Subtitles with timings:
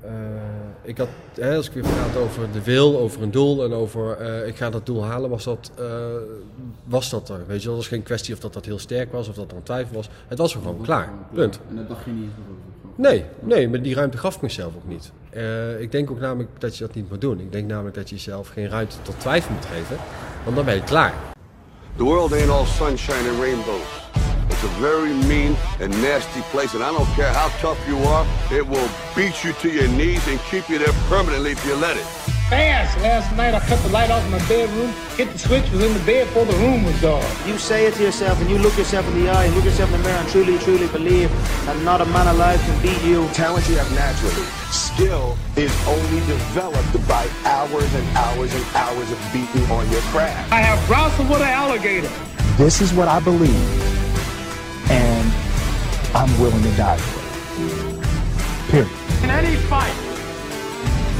[0.00, 0.10] eh,
[0.82, 4.16] ik had, hè, als ik weer praat over de wil, over een doel en over
[4.16, 5.86] eh, ik ga dat doel halen, was dat, eh,
[6.84, 7.46] was dat er.
[7.46, 9.56] Weet je, dat was geen kwestie of dat, dat heel sterk was of dat er
[9.56, 10.08] een twijfel was.
[10.28, 11.12] Het was er gewoon klaar.
[11.32, 11.60] Punt.
[11.68, 12.76] En dat dacht je niet eens over.
[12.98, 15.12] Nee, nee, maar die ruimte gaf ik mezelf ook niet.
[15.30, 17.40] Eh, ik denk ook namelijk dat je dat niet moet doen.
[17.40, 19.96] Ik denk namelijk dat je jezelf geen ruimte tot twijfel moet geven,
[20.44, 21.14] want dan ben je klaar.
[21.96, 24.07] The world ain't all sunshine and rainbows.
[24.60, 28.26] It's a very mean and nasty place, and I don't care how tough you are,
[28.50, 31.96] it will beat you to your knees and keep you there permanently if you let
[31.96, 32.02] it.
[32.50, 32.98] fast.
[32.98, 35.94] Last night I cut the light off in my bedroom, hit the switch, was in
[35.94, 37.24] the bed before the room was dark.
[37.46, 39.92] You say it to yourself and you look yourself in the eye, and look yourself
[39.94, 41.30] in the mirror and truly, truly believe
[41.66, 43.28] that not a man alive can beat you.
[43.28, 44.42] talent you have naturally.
[44.72, 50.50] Skill is only developed by hours and hours and hours of beating on your craft.
[50.50, 52.10] I have wrestled with an alligator.
[52.56, 53.97] This is what I believe, and
[56.14, 57.28] I'm willing to die for it.
[58.70, 58.88] Period.
[59.24, 59.94] In any fight,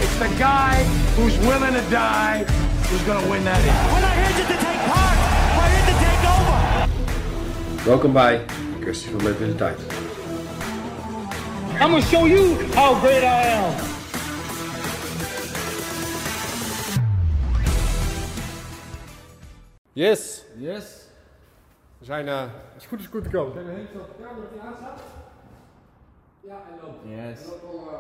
[0.03, 0.83] it's the guy
[1.17, 2.45] who's willing to die
[2.89, 3.93] who's gonna win that fight.
[3.93, 5.17] We're not here just to take part,
[5.57, 6.61] we're here to take over.
[7.91, 8.45] Welcome bij
[8.81, 9.79] Kwestie van Leven in de Tijd.
[11.81, 13.75] I'm gonna show you how great I am.
[19.95, 20.98] Yes, Yes.
[22.09, 22.41] We zijn uh,
[22.75, 23.53] als het goed is goed te komen.
[23.53, 25.03] Zijn we heen dat de camera die aanstaat?
[26.41, 26.99] Ja, en loopt.
[27.05, 27.41] Yes.
[27.41, 27.99] Hij loopt al, uh,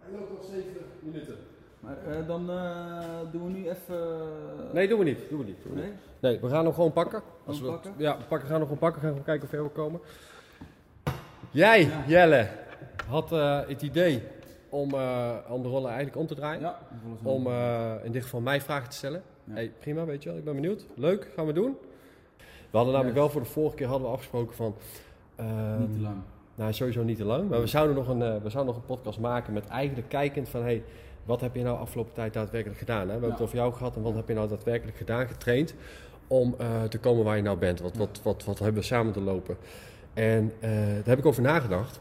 [0.00, 0.64] hij loopt al 7
[1.00, 1.36] minuten.
[1.80, 4.18] Maar eh, dan eh, doen we nu even...
[4.72, 5.28] Nee, doen we niet.
[5.28, 5.62] Doen we niet.
[5.62, 5.90] Doen we Nee?
[5.90, 6.00] niet.
[6.20, 7.22] Nee, we gaan hem gewoon pakken.
[7.46, 7.94] Als we, pakken?
[7.96, 9.00] Ja, we pakken, gaan hem gewoon pakken.
[9.00, 10.00] Gaan gewoon kijken of we ver we komen.
[11.50, 12.48] Jij, Jelle,
[13.08, 14.22] had eh, het idee
[14.68, 16.60] om, eh, om de rollen eigenlijk om te draaien.
[16.60, 16.78] Ja.
[17.22, 19.22] Om eh, in dit geval mij vragen te stellen.
[19.44, 19.52] Ja.
[19.54, 20.38] Hey, prima, weet je wel.
[20.38, 20.86] Ik ben benieuwd.
[20.94, 21.76] Leuk, gaan we doen.
[22.70, 24.74] We hadden namelijk wel voor de vorige keer hadden we afgesproken van...
[25.36, 26.16] ehm, Niet te lang.
[26.54, 27.48] nou, sowieso niet te lang.
[27.48, 30.48] Maar we zouden nog een, eh, we zouden nog een podcast maken met eigenlijk kijkend
[30.48, 30.62] van...
[30.62, 30.82] Hey,
[31.24, 33.00] wat heb je nou afgelopen tijd daadwerkelijk gedaan?
[33.00, 33.04] Hè?
[33.06, 35.74] We hebben het over jou gehad en wat heb je nou daadwerkelijk gedaan, getraind...
[36.26, 37.80] om eh, te komen waar je nou bent.
[37.80, 39.56] Wat, wat, wat, wat hebben we samen te lopen?
[40.14, 42.00] En eh, daar heb ik over nagedacht.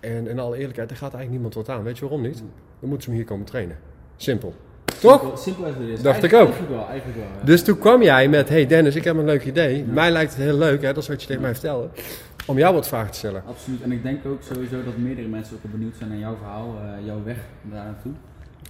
[0.00, 1.82] En in alle eerlijkheid, er gaat eigenlijk niemand wat aan.
[1.84, 2.38] Weet je waarom niet?
[2.80, 3.78] Dan moeten ze me hier komen trainen.
[4.16, 4.54] Simpel.
[5.00, 5.20] Toch?
[5.20, 6.02] Simpel, simpel as it is.
[6.02, 6.40] Dacht ik ook.
[6.40, 7.26] Eigenlijk wel, eigenlijk wel.
[7.40, 7.44] ja.
[7.46, 9.84] Dus toen kwam jij met, hey Dennis, ik heb een leuk idee.
[9.84, 11.88] Mij lijkt het heel leuk, hè, dat is wat je tegen mij vertelde.
[12.46, 13.42] Om jou wat vragen te stellen.
[13.46, 13.82] Absoluut.
[13.82, 17.06] En ik denk ook sowieso dat meerdere mensen ook benieuwd zijn naar jouw verhaal, eh,
[17.06, 18.12] jouw weg daar naartoe.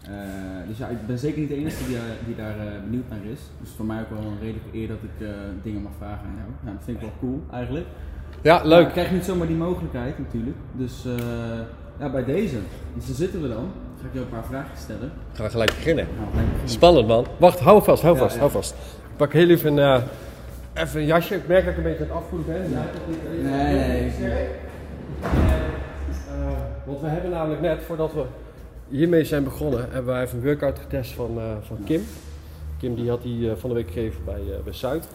[0.03, 2.55] Eh, dus ja, ik ben zeker niet de enige die, eh, die daar
[2.85, 3.41] benieuwd naar is.
[3.61, 5.27] Dus voor mij ook wel een redelijke eer dat ik
[5.63, 6.49] dingen mag vragen aan jou.
[6.65, 7.87] Ja, dat vind ik wel cool eigenlijk.
[8.43, 8.87] Ja, Maar leuk.
[8.87, 10.57] ik krijg niet zomaar die mogelijkheid natuurlijk.
[10.73, 11.05] Dus
[11.99, 12.57] ja, bij deze.
[12.95, 13.71] Dus daar zitten we dan.
[14.01, 15.13] Ga ik jou een paar vragen stellen.
[15.33, 16.07] Gaan we gelijk beginnen.
[16.17, 16.69] Nou, gelijk beginnen.
[16.71, 17.27] Spannend man.
[17.37, 18.41] Wacht, hou vast, hou Ja, vast, ja.
[18.41, 18.71] hou vast.
[19.11, 20.03] Ik pak heel even, eh,
[20.75, 21.35] even een jasje.
[21.35, 22.71] Ik merk dat ik een beetje aan het afvoeren ben.
[22.71, 22.85] Ja.
[23.51, 24.47] Nee, nee, nee.
[25.23, 28.23] Eh, want we hebben namelijk net, voordat we
[28.89, 32.03] hiermee zijn begonnen, hebben wij even een workout getest van, eh, van Kim.
[32.79, 35.09] Kim die had die van de week gegeven bij, bij Zuid.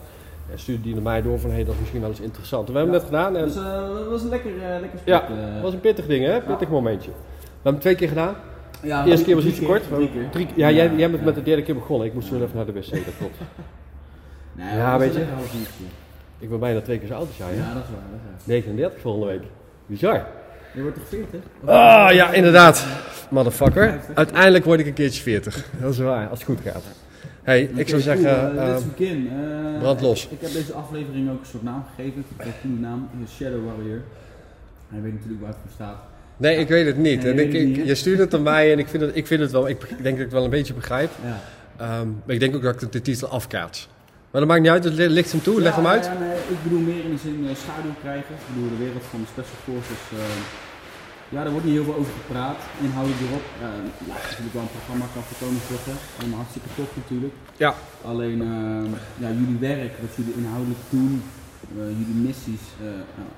[0.52, 2.67] En stuurde die naar mij door van, hé, dat is misschien wel eens interessant.
[2.67, 5.06] En we hebben het net gedaan en Dus dat was een lekker, lekker sport.
[5.06, 7.09] ja, het was een pittig ding hè, pittig momentje.
[7.12, 7.16] We
[7.53, 8.35] hebben het twee keer gedaan.
[8.85, 9.90] Ja, De eerste keer was iets te kort.
[9.90, 10.46] We Drie hebben keer.
[10.46, 12.07] drie- ja, jij, jij bent met de derde keer begonnen.
[12.07, 13.35] Ik moest wel even naar de wc, dat klopt.
[14.57, 15.25] Nee, Ja, weet je.
[16.40, 17.47] Ik ben bijna twee keer zo oud als jij?
[17.56, 18.00] Ja, dat is waar.
[18.12, 18.53] Dat is waar.
[18.53, 19.41] 39 volgende week.
[19.85, 20.25] Bizar.
[20.73, 21.40] Je wordt toch 40?
[21.66, 22.85] Ah, ja, inderdaad.
[23.29, 24.00] Motherfucker.
[24.13, 25.66] Uiteindelijk word ik een keertje 40.
[25.81, 26.84] Dat is waar, als het goed gaat.
[27.44, 28.25] hey, ik zou zeggen...
[28.25, 29.29] cool, eh, Let's begin.
[29.73, 30.28] Eh, brand los.
[30.31, 32.19] Ik, heb deze aflevering ook een soort naam gegeven.
[32.38, 33.09] Ik heb een naam.
[33.23, 34.02] Is Shadow Warrior.
[34.90, 35.97] Hij weet natuurlijk waar het voor staat.
[36.38, 37.23] Nee, ik weet het niet.
[37.23, 39.41] Nee, En ik, niet, je stuurt het aan mij en ik vind het, ik vind
[39.41, 39.68] het wel...
[39.69, 41.12] Ik denk dat ik het wel een beetje begrijp.
[41.23, 41.40] Ja.
[41.78, 43.88] Ehm, maar ik denk ook dat ik de titel afkaats.
[44.31, 45.62] Maar dat maakt niet uit, het li- ligt hem toe.
[45.62, 46.06] Leg hem uit.
[46.06, 48.34] ja, nee, ik bedoel meer in de zin eh, schaduw krijgen.
[48.41, 50.03] Ik bedoel, de wereld van de Special Forces.
[50.19, 50.41] eh,
[51.34, 52.59] ja, daar wordt niet heel veel over gepraat.
[52.85, 53.46] Inhoudelijk erop.
[53.66, 53.67] Eh,
[54.09, 55.96] ja, natuurlijk wel een programma kan voorkomen zorgen.
[56.19, 57.35] Allemaal hartstikke tof natuurlijk.
[57.66, 57.72] Ja.
[58.12, 58.40] Alleen
[59.23, 61.12] ja, jullie werk, wat jullie inhoudelijk doen,
[62.00, 62.63] jullie missies,
[63.19, 63.29] nou,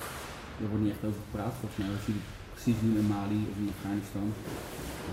[0.59, 1.90] daar wordt niet echt over gepraat volgens mij.
[1.97, 2.25] Wat jullie
[2.67, 4.28] precies doen in Mali of in Afghanistan.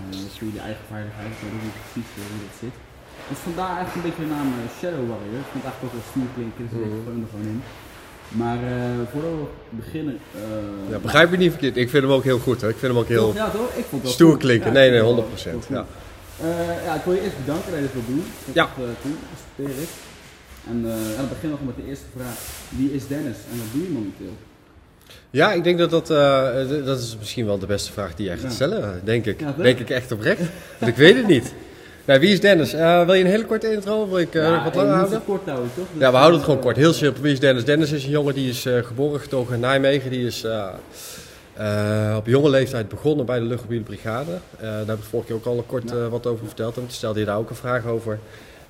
[0.09, 2.75] Dat is voor jullie eigen veiligheid, ik weet ook niet precies hoe dat zit.
[3.29, 5.39] Dus vandaar eigenlijk een beetje de naam eh, Shadow Warrior.
[5.45, 7.61] Ik vond het eigenlijk ook wel stoer klinken, dus ik gooi hem er gewoon in.
[8.41, 9.45] Maar eh, voordat we
[9.83, 10.15] beginnen...
[10.43, 11.75] eh, Ja, begrijp je niet verkeerd.
[11.83, 12.59] Ik vind hem ook heel goed.
[12.63, 12.67] Hè.
[12.75, 13.27] Ik vind hem ook heel?
[13.43, 13.69] Ja toch?
[13.81, 14.69] Ik vond het wel stoer klinken.
[14.71, 15.21] Ja, Nee, nee, vond 100%.
[15.33, 15.77] het wel cool.
[15.79, 15.85] Ja.
[16.87, 18.23] Ja, ik wil je eerst bedanken dat je dit wil doen.
[18.59, 18.65] Ja.
[19.33, 19.91] respecteer ik.
[20.71, 20.77] En
[21.17, 22.37] dan beginnen we gewoon met de eerste vraag.
[22.79, 24.35] Wie is Dennis en wat doe je momenteel?
[25.29, 28.25] Ja, ik denk dat dat, eh, d- dat is misschien wel de beste vraag die
[28.25, 29.39] jij gaat stellen, denk ik.
[29.57, 30.39] Denk ik echt oprecht.
[30.79, 31.53] Want ik weet het niet.
[32.05, 32.73] Nou, wie is Dennis?
[32.73, 34.09] Eh, wil je een hele korte intro?
[34.09, 35.13] Wil ik eh, ja, wat langer houden?
[35.15, 35.85] het kort houden, toch?
[35.91, 36.75] Dus, Ja, we houden het eh, gewoon kort.
[36.75, 37.21] Heel simpel.
[37.21, 37.65] Wie is Dennis?
[37.65, 40.09] Dennis is een jongen die is eh, geboren getogen in Nijmegen.
[40.09, 40.67] Die is, eh,
[41.57, 44.31] Eh, op jonge leeftijd begonnen bij de luchtmobiele brigade.
[44.31, 46.75] Eh, daar heb ik vorige keer ook al kort eh, wat over verteld.
[46.75, 48.19] En toen stelde je daar ook een vraag over.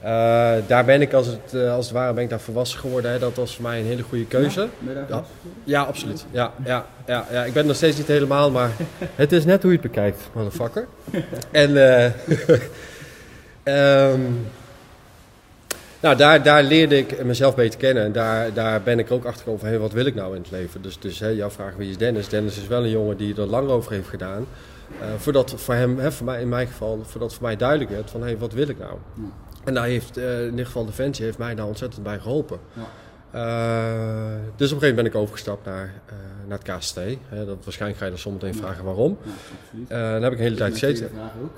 [0.02, 3.12] Eh, daar ben ik als het, eh, als het ware ben ik daar volwassen geworden.
[3.12, 3.20] Hè.
[3.20, 4.68] Dat was voor mij een hele goede keuze.
[4.80, 5.24] Ben je daar
[5.64, 5.82] Ja.
[5.82, 6.26] absoluut.
[6.32, 7.44] Ja, ja, ja, ja.
[7.44, 8.72] Ik ben nog steeds niet helemaal, maar
[9.16, 10.88] het is net hoe je het bekijkt, motherfucker.
[11.52, 12.12] En eh
[14.10, 14.22] ehm,
[16.00, 18.04] nou, daar, daar leerde ik mezelf beter kennen.
[18.04, 20.42] En daar, daar ben ik ook achter gekomen van, hey, wat wil ik nou in
[20.42, 20.82] het leven?
[20.82, 22.30] Dus, dus hè, jouw vraag, wie is Dennis?
[22.30, 24.46] Dennis is wel een jongen die er lang over heeft gedaan.
[25.18, 28.22] Voordat voor hem, hè, voor mij, in mijn geval, voordat voor mij duidelijk werd van,
[28.22, 28.98] hey, wat wil ik nou?
[29.66, 32.60] En daar heeft, eh, in ieder geval Defensie heeft mij daar ontzettend bij geholpen.
[32.74, 32.82] Ja.
[33.32, 33.42] Eh,
[34.56, 36.16] dus op een gegeven moment ben ik overgestapt naar, eh,
[36.48, 37.00] naar het KST.
[37.46, 39.18] Dat, waarschijnlijk ga je er zometeen vragen waarom.
[39.72, 41.10] Ja, daar heb ik een hele tijd een gezeten.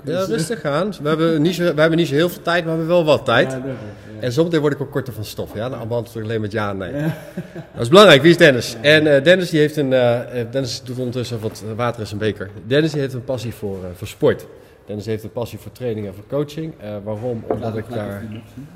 [0.04, 0.92] Ja, rustig aan.
[1.02, 3.04] We hebben, niet zo, we hebben niet zo heel veel tijd, maar we hebben wel
[3.04, 3.50] wat tijd.
[3.50, 3.62] Ja.
[4.20, 5.54] En zometeen word ik ook korter van stof.
[5.54, 6.92] Ja, dan beantwoord ik alleen met ja en nee.
[7.72, 8.22] Dat is belangrijk.
[8.22, 8.76] Wie is Dennis?
[8.80, 9.90] En Dennis, die heeft een,
[10.50, 12.50] Dennis doet ondertussen wat water in zijn beker.
[12.66, 14.46] Dennis die heeft een passie voor, voor sport.
[14.88, 16.74] Dennis heeft een passie voor training en voor coaching.
[16.80, 17.44] Eh, waarom?
[17.48, 18.22] Omdat ik daar...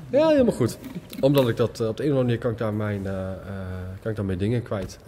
[0.09, 0.77] Ja, helemaal goed.
[1.19, 3.29] Omdat ik dat eh, op de een of andere manier kan ik daar mijn, eh,
[4.01, 4.99] kan ik daar mijn dingen kwijt.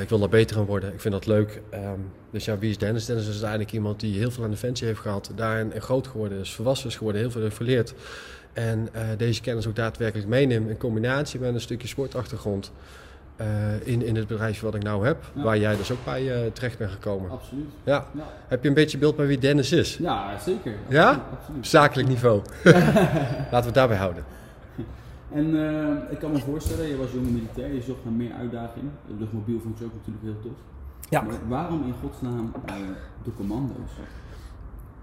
[0.00, 0.92] Ik wil daar beter aan worden.
[0.92, 1.60] Ik vind dat leuk.
[1.70, 2.00] Ehm,
[2.30, 3.04] dus ja, wie is Dennis?
[3.04, 5.30] Dennis is uiteindelijk iemand die heel veel aan Defensie heeft gehad.
[5.34, 7.94] Daarin groot geworden is, volwassen is geworden, heel veel heeft verleerd.
[8.52, 12.72] En deze kennis ook daadwerkelijk meeneem in combinatie met een stukje sportachtergrond.
[13.36, 15.42] Eh, in, in het bedrijf wat ik nou heb, Ja.
[15.42, 17.30] waar jij dus ook bij eh, terecht bent gekomen.
[17.30, 17.66] Absoluut.
[17.84, 18.04] Ja.
[18.14, 19.96] Ja, Heb je een beetje beeld bij wie Dennis is?
[19.96, 20.74] ja zeker.
[20.88, 21.24] Ja?
[21.38, 21.66] Absoluut.
[21.66, 22.42] Zakelijk niveau.
[22.64, 24.24] Laten we het daarbij houden.
[25.32, 28.84] En eh, ik kan me voorstellen, je was jonge militair, je zocht naar meer uitdaging.
[29.06, 30.58] De luchtmobiel vond je ook natuurlijk heel tof.
[31.08, 31.22] Ja.
[31.22, 32.74] Maar waarom in godsnaam eh,
[33.24, 33.90] de commando's?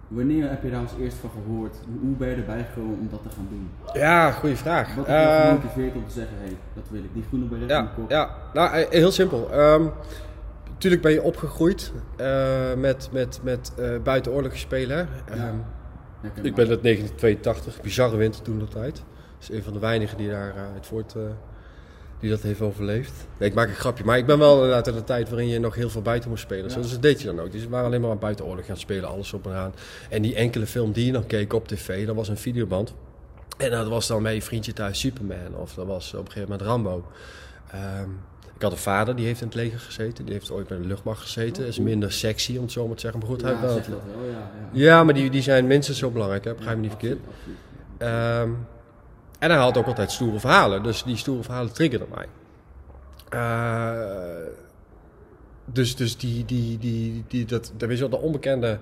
[0.07, 1.75] Wanneer heb je daar als eerst van gehoord?
[2.01, 3.69] Hoe- ben je erbij gekomen om dat te gaan doen?
[3.93, 4.95] Ja, goede vraag.
[4.95, 7.13] Wat heeft je Eh, gemotiveerd om te zeggen, hé, hey, dat wil ik.
[7.13, 8.09] Die groene in Ja, kop.
[8.09, 8.29] ja.
[8.53, 9.51] Nou, eh, heel simpel.
[9.51, 9.83] Ehm
[10.73, 14.97] natuurlijk ben je opgegroeid eh, met, met, met eh spelen.
[15.25, 15.39] Ehm,
[16.21, 16.45] Herkenbaar.
[16.45, 18.95] ik ben uit 1982, bizarre winter toen de tijd.
[18.95, 21.21] Dat is een van de weinigen die daar eh, uit voort, eh,
[22.23, 23.13] die dat heeft overleefd.
[23.37, 25.59] Nee, ik maak een grapje, maar ik ben wel inderdaad uit de tijd waarin je
[25.59, 26.69] nog heel veel buiten moest spelen.
[26.69, 26.75] Ja.
[26.75, 27.51] Dus dat deed je dan ook.
[27.51, 29.73] Dus we waren alleen maar aan buitenoorlog gaan spelen, alles op en aan.
[30.09, 32.93] En die enkele film die je dan keek op tv, dat was een videoband.
[33.57, 36.49] En dat was dan met je vriendje thuis Superman of dat was op een gegeven
[36.49, 37.05] moment Rambo.
[37.71, 38.09] Ehm,
[38.55, 40.85] ik had een vader die heeft in het leger gezeten, die heeft ooit bij de
[40.85, 41.65] luchtmacht gezeten.
[41.65, 43.83] is minder sexy om het zo maar te zeggen, maar goed, hij ja, heeft wel
[43.83, 44.51] zeg dat wel, ja.
[44.71, 44.83] ja.
[44.83, 46.53] ja, maar die, die zijn minstens zo belangrijk, hè?
[46.53, 47.19] begrijp me niet verkeerd.
[47.27, 47.57] Absoluut,
[47.97, 48.11] absoluut.
[48.11, 48.51] Ehm,
[49.43, 52.27] en hij had ook altijd stoere verhalen, dus die stoere verhalen triggerden mij.
[53.29, 54.47] Eh,
[55.65, 58.79] dus dus die, die, die, die, dat, dat, wel, de onbekende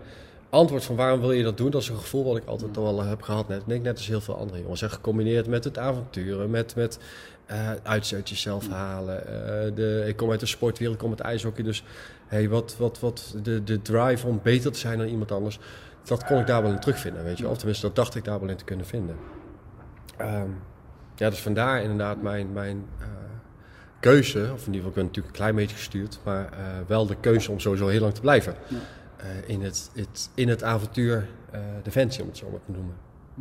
[0.49, 3.03] antwoord van waarom wil je dat doen, dat is een gevoel wat ik altijd al
[3.03, 3.47] heb gehad.
[3.47, 4.81] Net, denk net als heel veel andere jongens.
[4.81, 6.99] En gecombineerd met het avonturen, met, met
[7.45, 9.27] eh uitzetjes zelf halen.
[9.27, 11.83] eh, de, ik kom uit de sportwereld, ik kom uit ijshockey, dus
[12.27, 15.59] hey, wat, wat, wat, de, de drive om beter te zijn dan iemand anders,
[16.03, 17.47] dat kon ik daar wel in terugvinden, weet je.
[17.47, 19.15] Of tenminste, dat dacht ik daar wel in te kunnen vinden.
[20.21, 20.49] Ehm,
[21.15, 23.05] ja, dus vandaar inderdaad mijn, mijn eh,
[23.99, 26.57] keuze, of in ieder geval ik ben natuurlijk een klein beetje gestuurd, maar eh,
[26.87, 28.55] wel de keuze om sowieso heel lang te blijven.
[28.67, 28.77] Ja.
[29.17, 31.27] Eh, in, het, het, in het avontuur
[31.83, 32.93] Defensie, om het zo maar te noemen.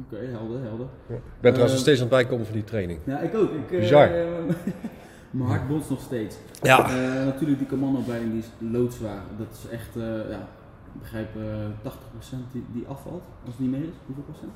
[0.04, 0.86] Oké, helder, helder.
[1.06, 2.98] Ik ben trouwens nog Eh, steeds aan het bijkomen van die training.
[3.04, 3.50] Ja, ik ook.
[3.52, 4.08] Ik, Bizar.
[5.30, 6.36] mijn hart bonst nog steeds.
[6.62, 6.90] Ja.
[7.24, 9.22] Natuurlijk, die commandoopleiding die is loodzwaar.
[9.38, 9.94] Dat is echt,
[10.30, 10.48] ja,
[10.94, 13.94] ik begrijp eh 80% die, die afvalt, als het niet meer is.
[14.06, 14.52] Hoeveel procent?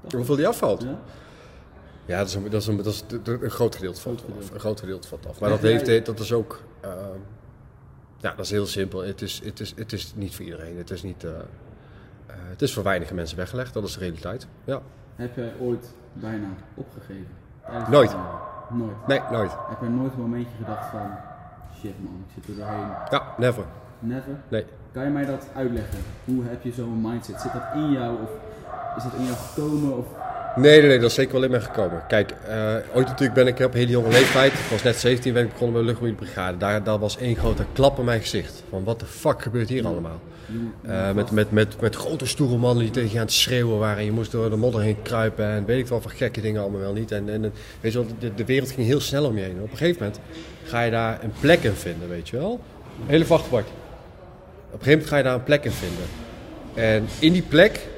[0.00, 0.18] 80?
[0.18, 0.82] Hoeveel die afvalt?
[0.82, 0.98] Ja?
[2.10, 4.50] Ja, dat is een, dat is een, dat is een groot gedeelte valt Groot af.
[4.50, 5.40] Een groot gedeelte valt af.
[5.40, 6.62] Maar dat, heeft, dat is ook...
[6.80, 7.18] ehm,
[8.16, 9.00] ja, dat is heel simpel.
[9.00, 10.76] Het is, het is, het is niet voor iedereen.
[10.76, 11.40] Het is, niet, eh, eh,
[12.26, 13.72] het is voor weinige mensen weggelegd.
[13.74, 14.46] Dat is de realiteit.
[14.64, 14.80] Ja.
[15.16, 17.26] Heb jij ooit bijna opgegeven?
[17.90, 18.16] Nooit.
[18.70, 19.06] Nooit.
[19.06, 19.52] Nee, nooit.
[19.68, 21.10] Heb jij nooit een momentje gedacht van,
[21.80, 22.88] shit man, ik zit er doorheen.
[23.10, 23.64] Ja, never.
[23.98, 24.40] Never?
[24.48, 24.64] Nee.
[24.92, 25.98] Kan je mij dat uitleggen?
[26.24, 27.40] Hoe heb je zo'n mindset?
[27.40, 28.30] Zit dat in jou of
[28.96, 29.96] is dat in jou gekomen?
[29.96, 30.06] Of...
[30.56, 32.02] Nee, nee, nee, dat is zeker wel in mij gekomen.
[32.08, 35.44] Kijk, eh, ooit natuurlijk ben ik op hele jonge leeftijd, ik was net 17, ben
[35.44, 36.56] ik begonnen bij de luchtmobiele brigade.
[36.56, 38.62] Daar, daar was één grote klap in mijn gezicht.
[38.70, 40.20] Van wat de fuck gebeurt hier allemaal?
[40.82, 43.98] Eh, met, met, met, met grote stoere mannen die tegen je aan het schreeuwen waren.
[43.98, 46.60] En je moest door de modder heen kruipen en weet ik wel van gekke dingen
[46.60, 47.12] allemaal wel niet.
[47.12, 49.56] En, en weet je wel, de, wereld ging heel snel om je heen.
[49.56, 50.20] En op een gegeven moment
[50.64, 52.60] ga je daar een plek in vinden, weet je wel.
[53.06, 53.64] Hele vrachtbak.
[53.64, 56.04] Op een gegeven moment ga je daar een plek in vinden.
[56.74, 57.88] En in die plek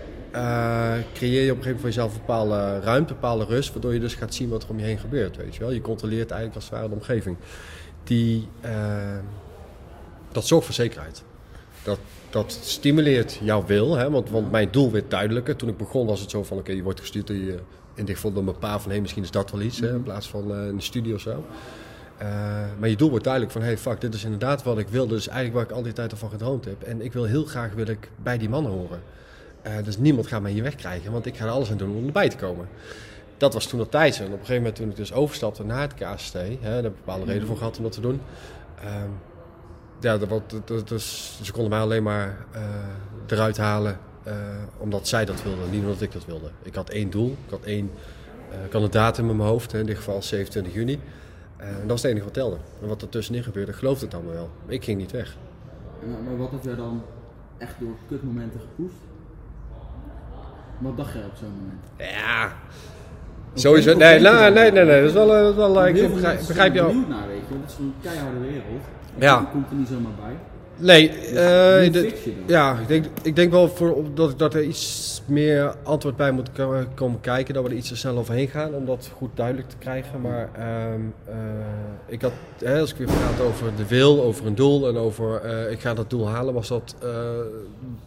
[1.15, 3.95] creëer je op een gegeven moment voor jezelf een bepaalde ruimte, een bepaalde rust, waardoor
[3.95, 5.71] je dus gaat zien wat er om je heen gebeurt, weet je wel.
[5.71, 7.37] Je controleert eigenlijk als het ware de omgeving.
[8.05, 9.19] Die, eh,
[10.33, 11.23] dat zorgt voor zekerheid.
[11.83, 11.99] Dat,
[12.31, 14.11] dat stimuleert jouw wil, hè?
[14.11, 15.57] Want, want mijn doel werd duidelijker.
[15.57, 17.59] Toen ik begon was het zo van, oké, je wordt gestuurd door je,
[17.95, 19.95] in dit geval door mijn pa van, hé, misschien is dat wel iets, hè?
[19.95, 21.45] in plaats van eh, in de studie of zo.
[22.19, 22.29] Eh,
[22.79, 25.07] maar je doel wordt duidelijk van, hey fuck, dit is inderdaad wat ik wil.
[25.07, 26.83] Dus eigenlijk waar ik al die tijd ervan gedroomd heb.
[26.83, 29.03] En ik wil heel graag wil ik bij die mannen horen.
[29.63, 32.07] Eh, dus niemand gaat mij hier wegkrijgen, want ik ga er alles aan doen om
[32.07, 32.69] erbij te komen.
[33.37, 34.19] Dat was toen al tijd.
[34.19, 36.85] En op een gegeven moment toen ik dus overstapte naar het KST, hè, daar heb
[36.87, 38.21] ik bepaalde reden voor gehad om dat te doen.
[38.81, 39.09] Ehm,
[40.01, 42.63] ja, dat, wat- dat, dat, dus, ze konden mij alleen maar eh,
[43.27, 44.35] eruit halen eh,
[44.79, 46.51] omdat zij dat wilden, niet omdat ik dat wilde.
[46.63, 47.91] Ik had één doel, ik had één,
[48.67, 51.01] ik had een datum in mijn hoofd, hè, in dit geval 27 juni.
[51.57, 52.57] En dat was het enige wat telde.
[52.83, 54.51] En wat er tussenin gebeurde, geloofde het allemaal wel.
[54.67, 55.37] Ik ging niet weg.
[56.09, 57.03] Maar, maar wat heb jij dan
[57.59, 58.95] echt door kutmomenten gepoest?
[60.83, 62.13] Wat dacht jij op zo'n moment?
[62.17, 62.53] Ja,
[63.55, 63.97] sowieso.
[63.97, 66.09] Nee, nee, nee, nee, nee, dat is wel, eh, dat is wel eh, ik veel
[66.49, 66.89] begrijp, je al.
[66.89, 67.55] benieuwd naar, weet je.
[67.61, 68.85] Dat is een keiharde wereld.
[69.19, 69.49] Ja.
[69.53, 70.37] Komt er niet zomaar bij.
[70.83, 72.49] Nee, eh, hoe de- fix je dat?
[72.49, 76.53] ja, ik denk, ik denk wel voor, dat, dat er iets meer antwoord bij moet
[76.53, 77.55] ko- komen kijken.
[77.55, 80.21] Dat we er iets te snel overheen gaan om dat goed duidelijk te krijgen.
[80.21, 81.35] Maar eh,
[82.07, 82.33] ik had,
[82.65, 85.81] hè, als ik weer praat over de wil, over een doel en over eh, ik
[85.81, 87.09] ga dat doel halen, was dat, eh,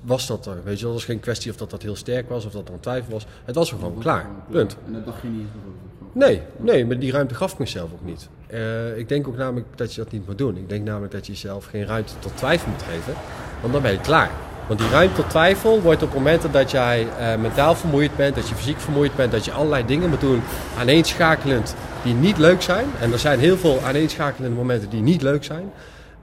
[0.02, 0.58] was dat er.
[0.64, 2.74] Weet je, dat was geen kwestie of dat, dat heel sterk was of dat er
[2.74, 3.26] een twijfel was.
[3.46, 4.30] Het was er gewoon klaar.
[4.52, 4.78] Punt.
[4.88, 5.72] En dat dacht je niet over.
[6.12, 8.30] Nee, nee, maar die ruimte gaf ik mezelf ook niet.
[8.56, 10.58] Eh, ik denk ook namelijk dat je dat niet moet doen.
[10.58, 13.14] Ik denk namelijk dat je jezelf geen ruimte tot twijfel moet geven,
[13.62, 14.32] want dan ben je klaar.
[14.68, 18.50] Want die ruimte tot twijfel wordt op momenten dat jij eh, mentaal vermoeid bent, dat
[18.50, 20.42] je fysiek vermoeid bent, dat je allerlei dingen moet doen
[20.78, 22.86] aaneenschakelend die niet leuk zijn.
[23.00, 25.72] En er zijn heel veel aaneenschakelende momenten die niet leuk zijn.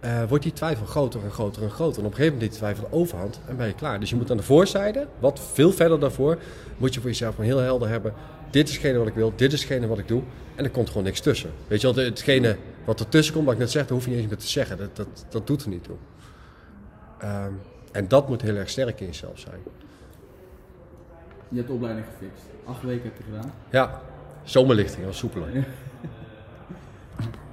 [0.00, 2.00] eh, wordt die twijfel groter en groter en groter.
[2.00, 4.00] En op een gegeven moment die twijfel overhand en ben je klaar.
[4.00, 6.38] Dus je moet aan de voorzijde, wat veel verder daarvoor,
[6.76, 8.12] moet je voor jezelf gewoon heel helder hebben.
[8.52, 10.23] Dit is hetgene wat ik wil, dit is hetgene wat ik doe.
[10.54, 11.50] En er komt gewoon niks tussen.
[11.68, 14.11] Weet je wel, hetgene wat er tussen komt, wat ik net zeg, dat hoef je
[14.11, 14.76] niet eens meer te zeggen.
[14.76, 15.97] Dat, dat, dat doet er niet toe.
[17.18, 17.52] Ehm,
[17.92, 19.56] en dat moet heel erg sterk in jezelf zijn.
[21.49, 22.42] Je hebt de opleiding gefixt.
[22.64, 23.52] Acht weken heb je gedaan.
[23.71, 24.00] Ja,
[24.42, 25.49] zomerlichting, was soepeler.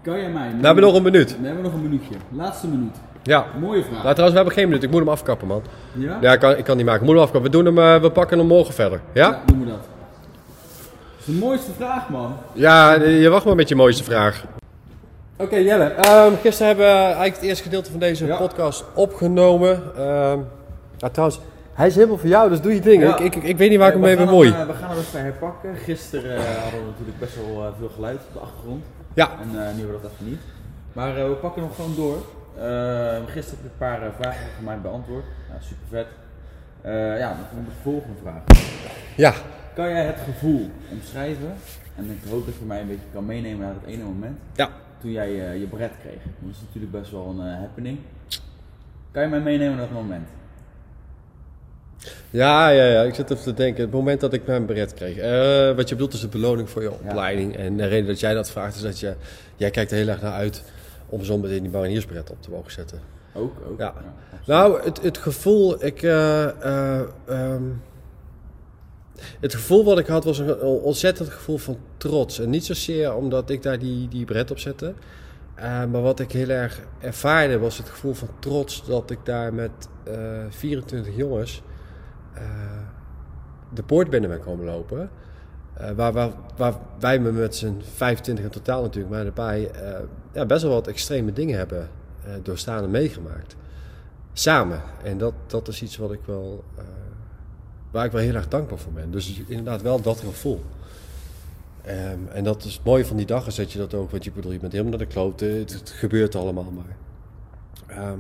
[0.01, 0.55] Kan jij mij...
[0.59, 1.39] We hebben nog een minuut.
[1.39, 2.15] We hebben nog een minuutje.
[2.31, 2.95] Laatste minuut.
[3.23, 3.45] Ja.
[3.59, 4.03] Mooie vraag.
[4.03, 4.83] Nou, trouwens, we hebben geen minuut.
[4.83, 5.63] Ik moet hem afkappen, man.
[5.93, 6.17] Ja?
[6.21, 7.01] Ja, ik kan, ik kan niet maken.
[7.01, 7.51] Ik moet hem afkappen.
[7.51, 9.01] We, doen hem, eh, we pakken hem morgen verder.
[9.13, 9.29] Ja?
[9.29, 9.87] Ja, doen we dat.
[11.29, 12.35] De mooiste vraag, man.
[12.53, 14.43] Ja, je wacht maar met je mooiste vraag.
[15.37, 15.83] Oké, Jelle.
[15.83, 18.37] Ehm, gisteren hebben we eigenlijk het eerste gedeelte van deze Ja.
[18.37, 19.81] podcast opgenomen.
[19.97, 20.39] Ehm
[20.97, 21.39] ja, trouwens,
[21.73, 23.03] hij is helemaal voor jou, dus doe je ding.
[23.03, 23.17] Ja.
[23.17, 24.51] Ik, ik, ik weet niet waar ik hem mee bemoei.
[24.51, 25.75] hem, eh, we gaan hem even herpakken.
[25.75, 28.83] Gisteren eh, hadden we natuurlijk best wel eh, veel geluid op de achtergrond.
[29.13, 29.29] Ja.
[29.41, 30.41] En eh, nu hebben we dat even niet.
[30.93, 32.15] Maar eh, we pakken nog gewoon door.
[32.15, 35.23] Eh, gisteren heb ik een paar vragen van mij beantwoord.
[35.49, 36.07] Ja, super vet.
[37.19, 38.41] ja, dan komt de volgende vraag.
[39.15, 39.33] Ja.
[39.75, 41.53] Kan jij het gevoel omschrijven?
[41.95, 44.37] En ik hoop dat je mij een beetje kan meenemen naar het ene moment.
[44.55, 44.69] Ja.
[45.01, 46.23] Toen jij eh, je bret kreeg.
[46.39, 47.99] Dat is natuurlijk best wel een eh, happening.
[49.11, 50.27] Kan je mij meenemen naar dat moment?
[52.29, 53.81] Ja, ja, ja, ik zit even te denken.
[53.81, 55.17] Het moment dat ik mijn beret kreeg.
[55.17, 57.55] Eh, wat je bedoelt is de beloning voor je opleiding.
[57.55, 59.15] En de reden dat jij dat vraagt is dat je...
[59.55, 60.63] Jij kijkt er heel erg naar uit
[61.09, 62.99] om zo meteen die mariniersberet op te mogen zetten.
[63.33, 63.79] Ook, ook.
[63.79, 63.93] Ja.
[64.45, 67.63] Nou, het, het gevoel, ik, eh, eh, ehm,
[69.39, 72.39] het gevoel wat ik had was een ontzettend gevoel van trots.
[72.39, 74.93] En niet zozeer omdat ik daar die, die bret op zette.
[75.55, 79.53] Eh, maar wat ik heel erg ervaarde was het gevoel van trots dat ik daar
[79.53, 79.71] met
[80.03, 80.13] eh
[80.49, 81.61] 24 jongens
[82.33, 82.43] eh,
[83.73, 85.09] de poort binnen ben komen lopen.
[85.73, 89.99] Eh, waar, waar, waar wij me met z'n 25 in totaal natuurlijk, maar eh,
[90.33, 91.89] ja, best wel wat extreme dingen hebben
[92.23, 93.55] eh, doorstaan en meegemaakt.
[94.33, 94.81] Samen.
[95.03, 96.83] En dat, dat is iets wat ik wel, eh,
[97.91, 99.11] waar ik wel heel erg dankbaar voor ben.
[99.11, 100.63] Dus inderdaad wel dat gevoel.
[101.81, 104.23] Ehm, en dat is het mooie van die dag, is dat je dat ook, want
[104.23, 106.97] je bedoel, je bent helemaal naar de klote, het, het gebeurt allemaal maar.
[107.97, 108.19] Ehm,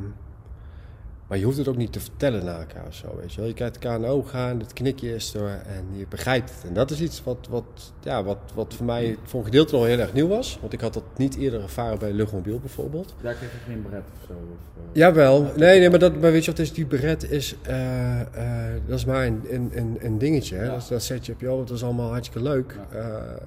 [1.29, 3.47] maar je hoeft het ook niet te vertellen naar elkaar of zo, weet je wel.
[3.47, 6.63] Je kijkt elkaar in de ogen aan, het knikje is er en je begrijpt het.
[6.67, 9.85] En dat is iets wat, wat, ja, wat, wat voor mij voor een gedeelte nog
[9.85, 10.57] heel erg nieuw was.
[10.61, 13.13] Want ik had dat niet eerder ervaren bij Luchtmobiel bijvoorbeeld.
[13.21, 14.33] Daar kreeg je geen bret of zo?
[14.33, 16.73] Of, eh, Jawel, nee, nee maar, dat, maar weet je wat is?
[16.73, 20.55] Die beret is, eh, eh, dat is maar een, een, een, een dingetje.
[20.55, 20.65] Hè?
[20.65, 20.73] Ja.
[20.73, 22.77] Dat, dat zet je op je hoofd, dat is allemaal hartstikke leuk.
[22.91, 23.39] Ja.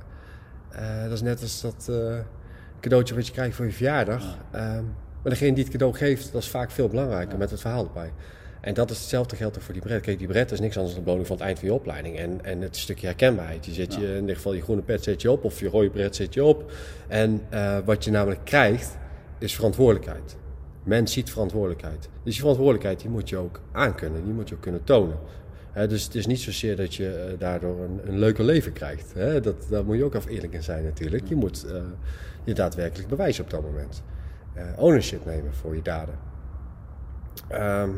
[1.03, 1.91] Dat is net als dat
[2.81, 4.39] cadeautje wat je krijgt voor je verjaardag.
[4.51, 4.85] Ehm,
[5.23, 7.39] maar degene die het cadeau geeft, dat is vaak veel belangrijker Ja.
[7.39, 8.13] met het verhaal erbij.
[8.61, 10.01] En dat is hetzelfde geldt ook voor die bret.
[10.01, 12.19] Kijk, die bret is niks anders dan de beloning van het eind van je opleiding.
[12.19, 13.67] En, en het stukje herkenbaarheid.
[13.67, 15.91] Je zet je, in dit geval je groene pet zet je op, of je rode
[15.91, 16.73] bret zet je op.
[17.09, 18.97] En eh, wat je namelijk krijgt,
[19.39, 20.37] is verantwoordelijkheid.
[20.83, 22.01] Mens ziet verantwoordelijkheid.
[22.01, 25.19] Dus die verantwoordelijkheid die moet je ook aankunnen, die moet je ook kunnen tonen.
[25.89, 29.15] Dus het is niet zozeer dat je eh, daardoor een, een leuker leven krijgt.
[29.43, 31.29] Dat, daar moet je ook af eerlijk in zijn natuurlijk.
[31.29, 31.75] Je moet eh,
[32.45, 34.03] je daadwerkelijk bewijzen op dat moment.
[34.55, 36.19] Eh, ownership nemen voor je daden.
[37.49, 37.91] Ehm,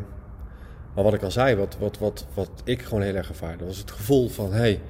[0.94, 3.78] maar wat ik al zei, wat, wat, wat, wat ik gewoon heel erg ervaarde, was
[3.78, 4.52] het gevoel van...
[4.52, 4.80] hey,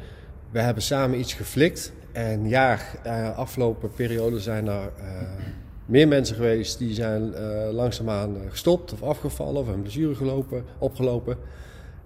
[0.50, 1.92] we hebben samen iets geflikt.
[2.12, 5.28] En ja, eh, afgelopen periode zijn er eh,
[5.87, 11.37] meer mensen geweest die zijn eh, langzaamaan gestopt of afgevallen of een blessure gelopen, opgelopen.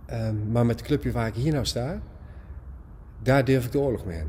[0.07, 2.01] Ehm, maar met het clubje waar ik hier nou sta,
[3.23, 4.29] daar durf ik de oorlog mee in.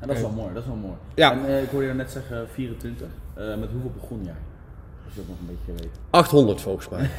[0.00, 0.94] En dat is wel mooi, dat is wel mooi.
[1.14, 1.32] Ja.
[1.32, 3.06] En eh, ik hoorde je net zeggen 24.
[3.34, 4.34] Eh, met hoeveel begon jij?
[5.04, 5.92] Als je dat nog een beetje weet.
[6.10, 7.00] 800 volgens mij.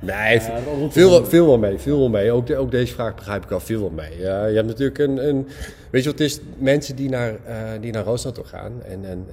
[0.00, 0.72] nee, Ja, veel,
[1.12, 1.28] 100.
[1.28, 1.78] veel wel mee.
[1.78, 2.32] Veel wel mee.
[2.32, 4.18] Ook, de- ook deze vraag begrijp ik al veel wel mee.
[4.18, 5.48] Je hebt natuurlijk een, een.
[5.90, 6.40] Weet je wat het is?
[6.58, 8.72] Mensen die naar, eh die naar Roosland toe gaan.
[8.82, 9.26] En, en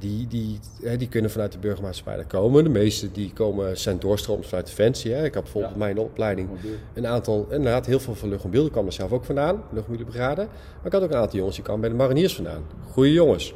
[0.00, 2.64] die, die, eh, die kunnen vanuit de burgermaatschappij daar komen.
[2.64, 5.12] De meeste die komen zijn doorstroomd vanuit Defensie.
[5.12, 5.24] Hè.
[5.24, 5.78] Ik had bijvoorbeeld Ja.
[5.78, 6.48] mijn opleiding
[6.94, 8.70] een aantal, inderdaad heel veel van Luchtmobiel.
[8.70, 10.42] Kwam er zelf ook vandaan, Luchtmobiele Brigade.
[10.76, 12.62] Maar ik had ook een aantal jongens die kwamen bij de mariniers vandaan.
[12.90, 13.54] Goeie jongens.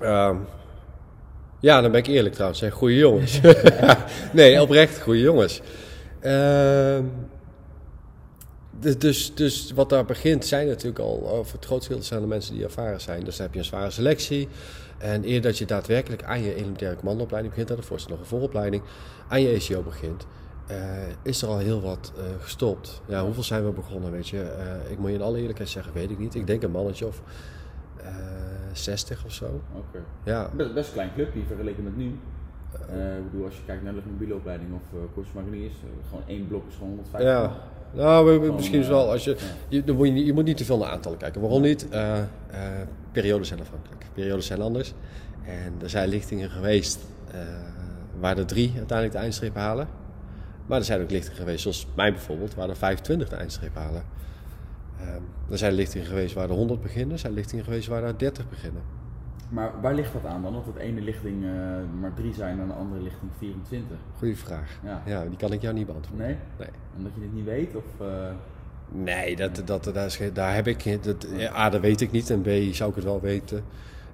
[0.00, 0.36] Ehm,
[1.60, 2.60] ja, dan ben ik eerlijk trouwens.
[2.60, 2.70] Hè.
[2.70, 3.40] Goeie jongens.
[4.32, 5.60] nee, oprecht goeie jongens.
[6.20, 7.04] Ehm,
[8.80, 12.26] dus, dus, dus wat daar begint zijn natuurlijk al, over het grootste deel zijn de
[12.26, 13.24] mensen die ervaren zijn.
[13.24, 14.48] Dus dan heb je een zware selectie.
[14.98, 18.82] En eer dat je daadwerkelijk aan je elementaire commandoopleiding begint, daarvoor is nog een vooropleiding,
[19.28, 20.26] aan je ECO begint,
[20.66, 20.76] eh,
[21.22, 23.02] is er al heel wat eh, gestopt.
[23.06, 24.42] Ja, hoeveel zijn we begonnen, weet je?
[24.42, 26.34] Eh, ik moet je in alle eerlijkheid zeggen, weet ik niet.
[26.34, 27.22] Ik denk een mannetje of
[27.96, 28.08] eh
[28.72, 29.60] 60 of zo.
[29.74, 30.04] Oké.
[30.24, 32.18] Ja, Best, best een klein clubje vergeleken met nu.
[33.16, 35.74] Ik bedoel, als je kijkt naar de mobiele opleiding of uh, Korps Mariniers,
[36.08, 37.28] gewoon één blok is gewoon 150.
[37.28, 37.56] Ja,
[37.92, 39.36] nou, misschien is eh, wel als je,
[39.68, 41.40] je, dan moet je, niet- je moet niet te veel naar aantallen kijken.
[41.40, 41.88] Waarom niet?
[41.88, 42.18] Eh,
[43.12, 44.04] periodes zijn afhankelijk.
[44.14, 44.92] Periodes zijn anders.
[45.44, 46.98] En er zijn lichtingen geweest
[48.20, 49.88] waar er drie uiteindelijk de eindstreep halen.
[50.66, 54.02] Maar er zijn ook lichtingen geweest, zoals mij bijvoorbeeld, waar er 25 de eindstreep halen.
[55.00, 55.20] Ehm,
[55.50, 57.12] er zijn lichtingen geweest waar er 100 beginnen.
[57.12, 58.82] Er zijn lichtingen geweest waar er 30 beginnen.
[59.50, 60.52] Maar waar ligt dat aan dan?
[60.52, 61.50] Dat het ene lichting eh,
[62.00, 63.96] maar drie zijn en de andere lichting 24?
[64.18, 64.78] Goeie vraag.
[64.84, 65.02] Ja.
[65.06, 66.26] Ja, die kan ik jou niet beantwoorden.
[66.26, 66.36] Nee?
[66.58, 66.68] Nee.
[66.96, 67.76] Omdat je dit niet weet?
[67.76, 68.30] Of, eh,
[68.92, 72.30] Nee, dat, dat, daar, is, daar heb ik dat, A, dat weet ik niet.
[72.30, 73.64] En B, zou ik het wel weten,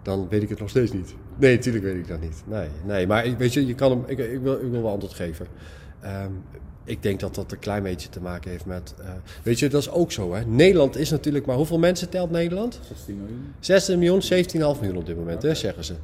[0.02, 1.14] dan weet ik het nog steeds niet.
[1.36, 2.42] Nee, natuurlijk weet ik dat niet.
[2.46, 5.14] Nee, nee maar weet je, je kan hem, ik, ik, wil, ik wil wel antwoord
[5.14, 5.46] geven.
[6.00, 6.30] Ehm,
[6.86, 8.94] ik denk dat dat een klein beetje te maken heeft met...
[9.00, 9.10] eh,
[9.42, 10.44] weet je, dat is ook zo, hè.
[10.44, 11.56] Nederland is natuurlijk maar...
[11.56, 12.80] Hoeveel mensen telt Nederland?
[12.88, 13.54] 16 miljoen?
[13.60, 15.94] 16 miljoen, 17,5 miljoen op dit moment, hè, zeggen ze.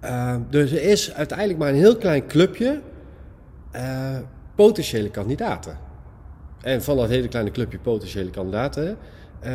[0.00, 2.80] Ehm, dus er is uiteindelijk maar een heel klein clubje
[3.70, 4.18] eh,
[4.54, 5.78] potentiële kandidaten.
[6.62, 8.96] En van dat hele kleine clubje potentiële kandidaten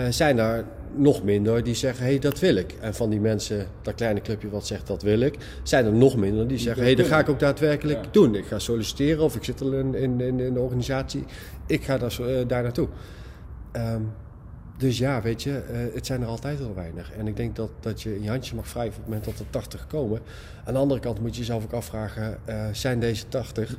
[0.10, 0.65] zijn er
[0.96, 2.76] nog minder die zeggen: hé, hey, dat wil ik.
[2.80, 6.15] En van die mensen, dat kleine clubje wat zegt dat wil ik, zijn er nog
[6.17, 8.12] minder die zeggen: hé, hey, dat ga ik ook daadwerkelijk Ja.
[8.12, 8.36] doen.
[8.36, 11.24] Ik ga solliciteren of ik zit al in, in, in, de organisatie,
[11.67, 12.88] ik ga daar, eh, daar naartoe.
[13.72, 14.02] Ehm,
[14.78, 17.12] dus ja, weet je, eh, het zijn er altijd heel weinig.
[17.12, 19.46] En ik denk dat, dat je je handje mag wrijven op het moment dat er
[19.50, 20.20] 80 komen.
[20.65, 23.78] Aan de andere kant moet je jezelf ook afvragen: eh, zijn deze 80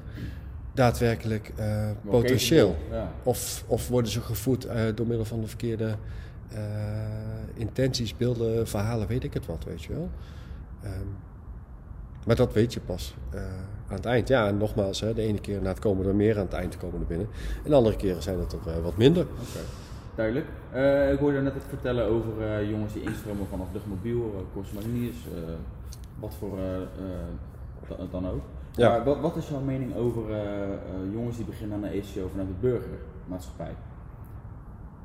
[0.75, 2.77] daadwerkelijk eh, potentieel?
[2.91, 3.13] Ja.
[3.23, 5.95] Of, of worden ze gevoed eh, door middel van de verkeerde
[6.49, 6.61] eh,
[7.55, 10.11] intenties, beelden, verhalen, weet ik het wat, weet je wel.
[10.83, 11.07] Ehm,
[12.27, 13.15] maar dat weet je pas
[13.89, 14.29] aan het eind.
[14.29, 16.77] Ja, en nogmaals, hè, de ene keer na het komen er meer, aan het eind
[16.77, 17.29] komen er binnen.
[17.65, 19.23] En de andere keren zijn het er wat minder.
[19.23, 19.61] Oké,
[20.15, 20.47] duidelijk.
[21.13, 25.53] Ik hoorde net het vertellen over jongens die instromen vanaf luchtmobiel, uh, Korps Mariniers, eh,
[26.19, 26.59] wat voor
[27.89, 28.43] da- dan ook.
[28.77, 28.89] Ja.
[28.89, 30.79] Maar wat, wat is jouw mening over eh, eh,
[31.13, 33.75] jongens die beginnen aan de ECO vanuit de burgermaatschappij?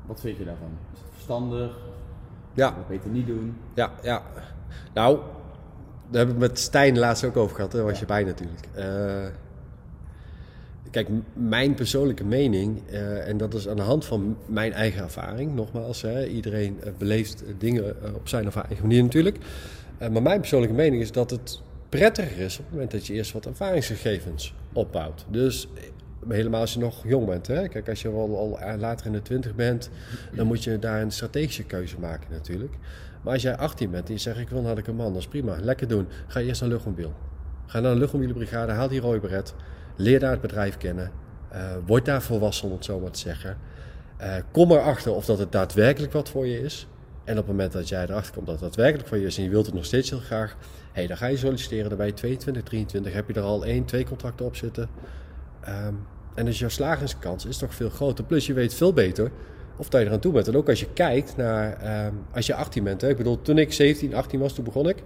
[0.05, 0.69] Wat vind je daarvan?
[0.93, 1.77] Is het verstandig?
[2.53, 3.57] Ja, Wat beter niet doen?
[3.73, 4.21] ja, ja.
[4.93, 5.19] Nou,
[6.09, 7.71] daar heb ik met Stijn laatst ook over gehad.
[7.71, 8.67] Daar was je bij natuurlijk.
[8.73, 9.25] Eh,
[10.91, 12.87] kijk, mijn persoonlijke mening,
[13.25, 17.95] en dat is aan de hand van mijn eigen ervaring, nogmaals, hè, iedereen beleeft dingen
[18.15, 19.37] op zijn of haar eigen manier natuurlijk.
[19.99, 23.31] Maar mijn persoonlijke mening is dat het prettiger is op het moment dat je eerst
[23.31, 25.25] wat ervaringsgegevens opbouwt.
[25.29, 25.83] Dus eh,
[26.29, 27.47] helemaal als je nog jong bent.
[27.47, 27.67] Hè?
[27.67, 29.89] Kijk, als je al, al eh, later in de twintig bent,
[30.35, 32.73] dan moet je daar een strategische keuze maken natuurlijk.
[33.21, 35.27] Maar als jij 18 bent en je zegt ik wil naar de commando, dat is
[35.27, 36.07] prima, lekker doen.
[36.27, 37.13] Ga eerst naar luchtmobiel.
[37.65, 39.53] Ga naar de luchtmobiele brigade, haal die rode beret.
[39.95, 41.11] Leer daar het bedrijf kennen.
[41.49, 43.57] eh, word daar volwassen, om het zo maar te zeggen.
[44.17, 46.87] Eh, kom erachter of dat het daadwerkelijk wat voor je is.
[47.27, 49.43] En op het moment dat jij erachter komt dat het daadwerkelijk voor je is en
[49.43, 50.57] je wilt het nog steeds heel graag,
[50.91, 51.89] hey, dan ga je solliciteren.
[51.89, 54.89] Dan ben je 22, 23, heb je er al één, twee contracten op zitten.
[55.63, 55.93] Ehm,
[56.35, 58.23] en dus jouw slagingskans is toch veel groter.
[58.23, 59.31] Plus je weet veel beter
[59.77, 60.47] of dat je eraan toe bent.
[60.47, 63.01] En ook als je kijkt naar, ehm, als je 18 bent.
[63.01, 63.09] Hè?
[63.09, 64.97] Ik bedoel, toen ik 17, 18 was, toen begon ik.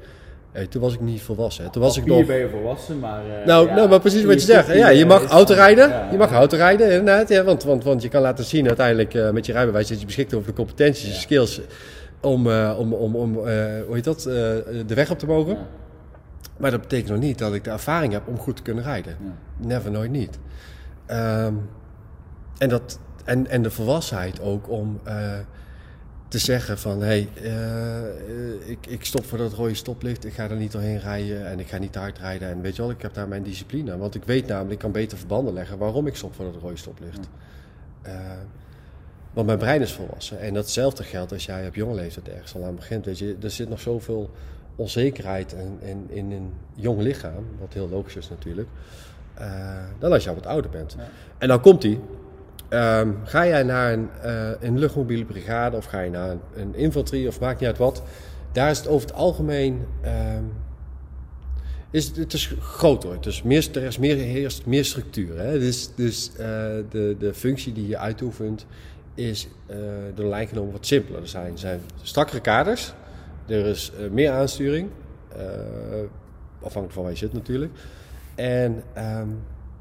[0.52, 1.64] Eh, toen was ik niet volwassen.
[1.64, 1.72] Hè?
[1.72, 2.26] Toen was ik nog...
[2.26, 3.22] ben je volwassen, maar...
[3.40, 4.74] eh, Nou, ja, nou, maar precies wat je zegt.
[4.74, 6.12] Ja, je mag autorijden.
[6.12, 7.30] Je mag autorijden, inderdaad.
[7.30, 10.06] Ja, want, want, want je kan laten zien uiteindelijk eh, met je rijbewijs dat je
[10.06, 11.20] beschikt over de competenties en Ja.
[11.20, 11.62] skills
[12.22, 13.44] om, eh, om, om, om eh,
[13.86, 14.34] hoe heet dat, eh,
[14.86, 15.54] de weg op te mogen.
[15.54, 15.68] Ja.
[16.58, 19.18] Maar dat betekent nog niet dat ik de ervaring heb om goed te kunnen rijden.
[19.20, 19.68] Ja.
[19.68, 20.40] Never, nooit niet.
[21.06, 21.54] Ehm,
[22.58, 25.00] en, dat, en, en de volwassenheid ook om...
[26.28, 27.52] te zeggen van, hé, hey,
[28.66, 31.68] ik, ik stop voor dat rode stoplicht, ik ga er niet doorheen rijden en ik
[31.68, 32.50] ga niet te hard rijden.
[32.50, 34.00] En weet je wel, ik heb daar mijn discipline aan.
[34.00, 36.78] Want ik weet namelijk, ik kan beter verbanden leggen waarom ik stop voor dat rode
[36.78, 37.30] stoplicht.
[38.02, 38.14] Eh,
[39.34, 40.40] want mijn brein is volwassen.
[40.40, 43.06] En datzelfde geldt als jij op jonge leeftijd ergens al aan begint.
[43.06, 44.30] Weet je, er zit nog zoveel
[44.76, 48.68] onzekerheid in, in, in een jong lichaam, wat heel logisch is natuurlijk,
[49.34, 50.96] eh, dan als je al wat ouder bent.
[51.38, 52.00] En dan komt die.
[52.70, 56.76] Ehm, ga jij naar een, eh, een luchtmobiele brigade of ga je naar een, een
[56.76, 58.04] infanterie of maakt niet uit wat.
[58.52, 59.86] Daar is het over het algemeen.
[60.02, 60.44] ehm,
[61.92, 63.12] is het, het is groter.
[63.12, 65.40] Het is meer, er is meer, heerst meer structuur.
[65.40, 65.60] Hè?
[65.60, 66.38] Dus, dus eh,
[66.90, 68.66] de, de functie die je uitoefent
[69.14, 69.78] is eh
[70.16, 71.22] door wat simpeler.
[71.22, 72.94] Er zijn, zijn strakkere kaders.
[73.48, 74.90] Er is eh, meer aansturing.
[75.36, 75.44] eh,
[76.58, 77.72] afhankelijk van waar je zit natuurlijk.
[78.36, 79.28] En ehm,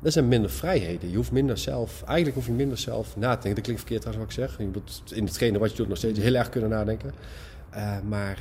[0.03, 1.11] er zijn minder vrijheden.
[1.11, 3.55] Je hoeft minder zelf, eigenlijk hoef je minder zelf na te denken.
[3.55, 4.59] Dat klinkt verkeerd trouwens wat ik zeg.
[4.59, 7.13] Je moet in hetgene wat je doet nog steeds heel erg kunnen nadenken.
[8.09, 8.39] Maar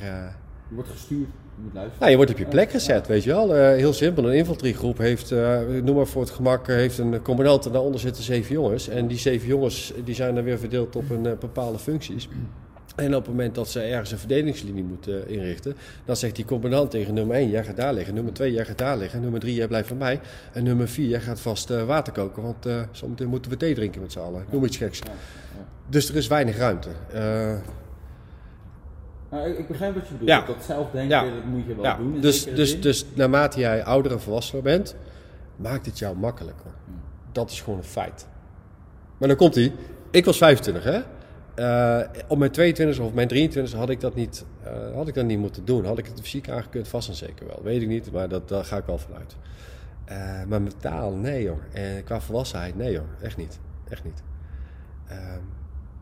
[0.69, 1.29] Je wordt gestuurd,
[1.63, 1.99] moet luisteren.
[1.99, 3.55] nou, je wordt op je plek gezet, weet je wel.
[3.55, 7.21] Eh, heel simpel, een infanteriegroep heeft, eh, noem maar voor het gemak, eh, heeft een
[7.21, 8.87] commandant en daaronder zitten zeven jongens.
[8.87, 12.29] En die zeven jongens die zijn dan weer verdeeld op een, bepaalde functies.
[12.95, 16.91] En op het moment dat ze ergens een verdedigingslinie moeten inrichten, dan zegt die commandant
[16.91, 18.13] tegen nummer 1, jij gaat daar liggen.
[18.13, 19.21] Nummer 2, jij gaat daar liggen.
[19.21, 20.19] Nummer 3, jij blijft van mij.
[20.53, 24.11] En nummer 4, jij gaat vast water koken, want zometeen moeten we thee drinken met
[24.11, 24.45] z'n allen.
[24.51, 25.01] Noem iets geks.
[25.89, 26.89] Dus er is weinig ruimte.
[29.31, 30.29] Nou, ik, ik begrijp wat je bedoelt.
[30.29, 30.45] Ja.
[30.45, 31.23] Dat zelfdenken, Ja.
[31.33, 32.21] dat moet je wel Ja, doen.
[32.21, 32.81] dus, dus, zin.
[32.81, 34.95] dus naarmate jij ouder en volwassener bent,
[35.55, 36.71] maakt het jou makkelijker.
[37.31, 38.27] Dat is gewoon een feit.
[39.17, 39.73] Maar dan komt hij.
[40.11, 40.99] Ik was 25, hè?
[41.55, 45.25] Eh, op mijn 22 of mijn 23 had ik dat niet, eh, had ik dat
[45.25, 45.85] niet moeten doen.
[45.85, 47.59] Had ik het fysiek aangekund, vast en zeker wel.
[47.63, 49.35] Weet ik niet, maar dat, daar ga ik wel vanuit.
[50.05, 51.61] Eh, maar mentaal, nee hoor.
[51.73, 53.07] En qua volwassenheid, nee hoor.
[53.21, 53.59] Echt niet.
[53.89, 54.23] Echt niet.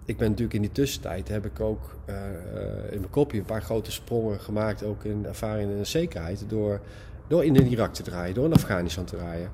[0.08, 3.46] Ik ben natuurlijk in die tussentijd heb ik ook eh, eh, in mijn kopje een
[3.46, 6.82] paar grote sprongen gemaakt, ook in ervaring en zekerheid, door,
[7.28, 9.52] door in Irak te draaien, door in Afghanistan te draaien.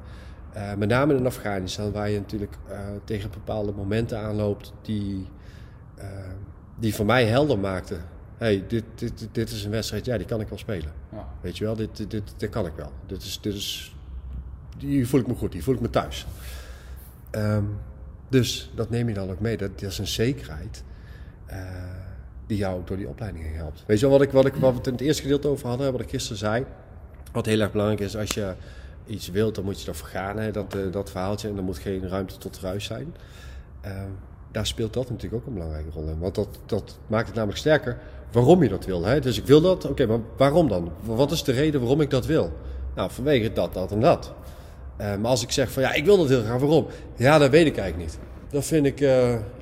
[0.54, 2.58] Eh, met name in Afghanistan, waar je natuurlijk
[3.04, 5.28] tegen bepaalde momenten aanloopt die,
[6.80, 8.02] die voor mij helder maakten.
[8.38, 10.92] hey, dit, dit, dit, is een wedstrijd, ja, die kan ik wel spelen.
[11.12, 11.28] Ja.
[11.42, 12.92] Weet je wel, dit, dit, dit, dit kan ik wel.
[13.06, 13.96] Dit is, dit is,
[14.78, 16.28] hier voel ik me goed, hier voel ik me thuis.
[17.32, 17.64] Ehm,
[18.34, 19.58] dus dat neem je dan ook mee.
[19.58, 20.84] Dat, is een zekerheid
[21.46, 21.58] eh,
[22.48, 23.84] die jou door die opleiding helpt.
[23.86, 25.68] Weet je wel wat, ik, wat, ik, wat we het in het eerste gedeelte over
[25.68, 26.66] hadden, wat ik gisteren zei?
[27.32, 28.54] Wat heel erg belangrijk is, als je
[29.06, 30.38] iets wilt, dan moet je ervoor gaan.
[30.38, 30.52] Hè?
[30.52, 33.16] Dat, eh, dat verhaaltje, en er moet geen ruimte tot ruis zijn.
[33.82, 34.10] Ehm,
[34.52, 36.20] daar speelt dat natuurlijk ook een belangrijke rol in.
[36.20, 37.98] Want dat, dat maakt het namelijk sterker
[38.32, 39.06] waarom je dat wil.
[39.06, 39.20] Hè?
[39.20, 40.92] Dus ik wil dat, oké, maar waarom dan?
[41.04, 42.52] Wat is de reden waarom ik dat wil?
[42.96, 44.34] Nou, vanwege dat, dat en dat.
[44.98, 46.86] Eh, maar als ik zeg van ja, ik wil dat heel graag, waarom?
[47.16, 48.20] Ja, dat weet ik eigenlijk niet.
[48.50, 49.00] Dat vind ik,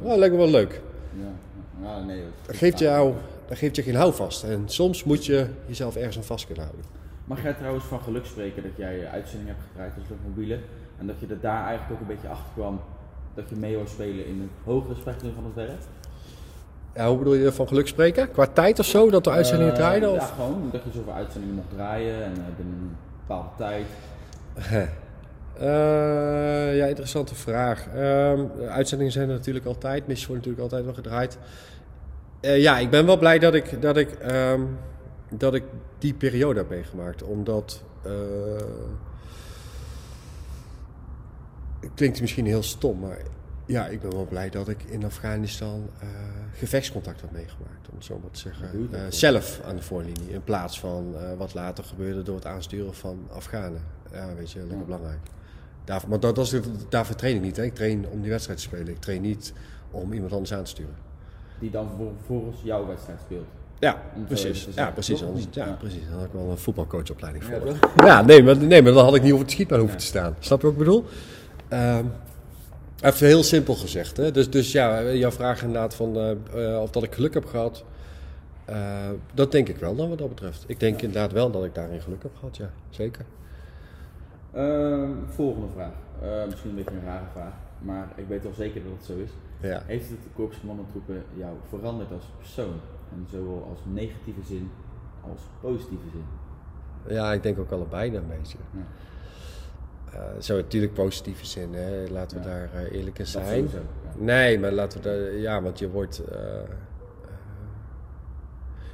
[0.02, 0.82] nou, lijkt me wel leuk.
[1.18, 1.88] Ja.
[1.88, 3.14] Ja, nee, Dat geeft, jou,
[3.48, 4.44] dat geeft je geen houvast.
[4.44, 6.86] En soms moet je jezelf ergens aan vast kunnen houden.
[7.26, 10.60] Mag jij trouwens van geluk spreken dat jij uitzendingen hebt gedraaid als luchtmobiele
[11.00, 12.80] en dat je er daar eigenlijk ook een beetje achter kwam
[13.36, 15.82] dat je mee wou spelen in het hogere spectrum van het werk?
[16.96, 18.32] Ja, hoe bedoel je van geluk spreken?
[18.32, 20.10] Qua tijd of zo, dat de uitzendingen Eh, draaiden?
[20.10, 20.32] Ja, Of?
[20.36, 22.96] gewoon dat je zoveel uitzendingen mocht draaien en eh, binnen een
[23.28, 23.86] bepaalde tijd.
[25.62, 27.88] Eh, ja, interessante vraag.
[27.88, 31.38] Ehm, uitzendingen zijn er natuurlijk altijd, missies worden natuurlijk altijd wel gedraaid.
[32.40, 34.62] Eh, ja, ik ben wel blij dat ik, dat, ik, ehm,
[35.30, 35.64] dat ik
[35.98, 37.24] die periode heb meegemaakt.
[37.24, 37.84] Omdat.
[38.04, 38.12] eh,
[41.80, 43.18] het klinkt misschien heel stom, maar
[43.66, 46.08] ja, ik ben wel blij dat ik in Afghanistan eh,
[46.54, 47.90] gevechtscontact heb meegemaakt.
[47.90, 48.90] Om het zo maar te zeggen.
[48.92, 50.30] Eh, zelf aan de voorlinie.
[50.30, 53.82] In plaats van eh, wat later gebeurde door het aansturen van Afghanen.
[54.12, 54.84] Ja, weet je, lekker Ja.
[54.84, 55.20] belangrijk.
[55.86, 57.58] Daarvoor, maar dat, dat is, daarvoor train ik niet.
[57.58, 57.64] Hè.
[57.64, 58.88] Ik train om die wedstrijd te spelen.
[58.88, 59.54] Ik train niet
[59.92, 60.96] om iemand anders aan te sturen.
[61.60, 61.90] Die dan
[62.26, 63.46] volgens jouw wedstrijd speelt.
[63.80, 64.68] Ja, precies.
[64.76, 65.24] Ja, precies.
[65.24, 65.72] Anders, ja, Ja.
[65.72, 66.02] precies.
[66.10, 67.62] Dan had ik wel een voetbalcoachopleiding voor.
[68.08, 70.36] Ja, nee, maar, nee, maar dan had ik niet over het schietbaan hoeven te staan.
[70.40, 71.06] Snap je wat ik bedoel?
[71.68, 72.06] Ehm,
[73.02, 74.18] even heel simpel gezegd.
[74.18, 74.32] Hè?
[74.32, 76.18] Dus, dus ja, jouw vraag inderdaad van
[76.54, 77.84] eh, of dat ik geluk heb gehad.
[78.66, 80.64] eh, dat denk ik wel dan wat dat betreft.
[80.68, 82.70] Ik denk inderdaad wel dat ik daarin geluk heb gehad, ja.
[82.90, 83.26] Zeker.
[84.54, 85.94] Ehm, volgende vraag.
[86.22, 89.14] Eh, misschien een beetje een rare vraag, maar ik weet wel zeker dat het zo
[89.18, 89.30] is.
[89.70, 89.82] Ja.
[89.86, 92.74] Heeft het Korps Commandotroepen jou veranderd als persoon?
[93.14, 94.72] En zowel als negatieve zin
[95.32, 96.24] als positieve zin?
[97.16, 98.58] Ja, ik denk ook allebei een beetje.
[98.72, 98.80] Ja.
[100.18, 102.08] Eh, zo natuurlijk positieve zin, hè.
[102.10, 102.50] laten we Ja.
[102.50, 103.70] daar eh, eerlijk in zijn.
[104.18, 106.40] Nee, maar laten we daar, ja, want je wordt, eh,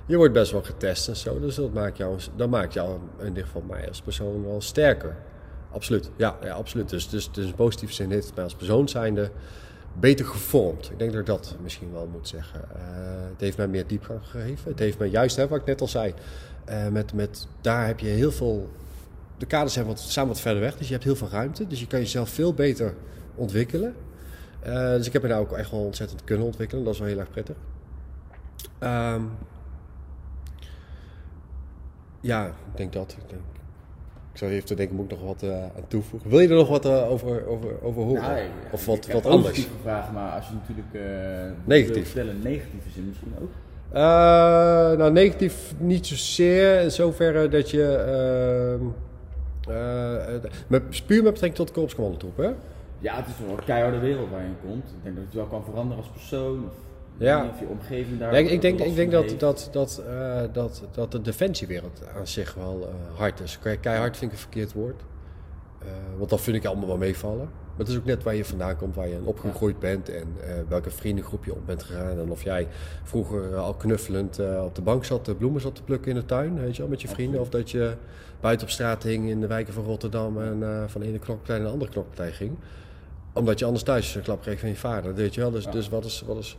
[0.06, 3.28] je wordt best wel getest en zo, dus dat maakt jou, dat maakt jou in
[3.28, 5.16] ieder geval mij als persoon wel sterker.
[5.78, 6.90] Absoluut, ja, ja absoluut.
[6.90, 9.32] Dus, dus, dus in positieve zin heeft het mij als persoon zijnde
[10.00, 10.90] beter gevormd.
[10.92, 12.62] Ik denk dat ik dat misschien wel moet zeggen.
[12.76, 14.72] Eh, het heeft mij meer diepgang gegeven.
[14.72, 16.14] Het heeft mij juist, hè, wat ik net al zei,
[16.66, 18.70] eh, met, met, daar heb je heel veel...
[19.38, 21.68] De kaders zijn wat, staan wat verder weg, dus je hebt heel veel ruimte.
[21.68, 22.94] Dus je kan jezelf veel beter
[23.36, 23.96] ontwikkelen.
[24.60, 26.84] Eh, dus ik heb me daar ook echt wel ontzettend kunnen ontwikkelen.
[26.84, 27.56] Dat is wel heel erg prettig.
[28.80, 29.22] Ehm,
[32.22, 33.18] ja, ik denk dat.
[33.30, 33.38] Ik,
[34.38, 36.30] ik zou even te denken, moet ik nog wat eh, aan toevoegen?
[36.30, 38.22] Wil je er nog wat eh, over, over, over horen?
[38.22, 38.40] Nou,
[38.72, 39.50] of ik wat, heb wat anders?
[39.50, 42.06] positieve vragen, maar als je natuurlijk eh Negatief.
[42.06, 43.52] vertellen, negatieve zin misschien ook.
[44.98, 46.82] Nou, negatief niet zozeer.
[46.82, 47.84] In zoverre dat je.
[47.84, 48.86] ehm,
[49.68, 52.50] eh, eh, met, puur met betrekking tot de korpscommandotroep, hè?
[53.00, 54.86] Ja, het is wel een keiharde wereld waar je in komt.
[54.86, 56.64] Ik denk dat je wel kan veranderen als persoon.
[56.66, 56.74] Of,
[57.18, 57.46] Ja.
[57.54, 58.32] Of je omgeving daar.
[58.32, 62.28] Ja, ik, ik denk, ik denk dat, dat, dat, eh, dat, dat de defensiewereld aan
[62.28, 63.60] zich wel eh, hard is.
[63.60, 65.02] Ke- Keihard vind ik een verkeerd woord.
[65.80, 67.38] Eh, want dat vind ik allemaal wel meevallen.
[67.48, 70.36] Maar het is ook net waar je vandaan komt, waar je opgegroeid bent en
[70.68, 72.20] welke vriendengroep je op bent gegaan.
[72.20, 72.68] En of jij
[73.04, 76.60] vroeger al knuffelend op de bank zat, de bloemen zat te plukken in de tuin,
[76.60, 77.40] weet je wel, met je vrienden.
[77.42, 77.94] Of dat je
[78.40, 81.66] buiten op straat hing in de wijken van Rotterdam en van de ene knokpartij naar
[81.66, 82.56] de andere knokpartij ging.
[83.34, 85.52] Omdat je anders thuis een klap kreeg van je vader, weet je wel.
[85.52, 86.24] Dus, dus wat is...
[86.26, 86.58] Wat is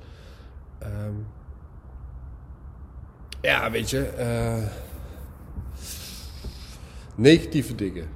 [0.79, 1.15] ehm,
[3.41, 4.07] ja, weet je.
[4.07, 4.63] eh,
[7.15, 8.09] negatieve dingen.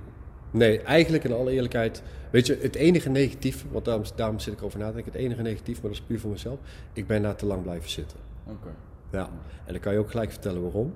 [0.51, 2.03] Nee, eigenlijk in alle eerlijkheid.
[2.31, 5.13] Weet je, het enige negatief, want daarom, daarom zit ik over na te denken.
[5.13, 6.59] Het enige negatief, maar dat is puur voor mezelf.
[6.93, 8.19] Ik ben daar te lang blijven zitten.
[8.47, 8.69] Oké.
[9.11, 9.29] Ja.
[9.65, 10.95] En dan kan je ook gelijk vertellen waarom.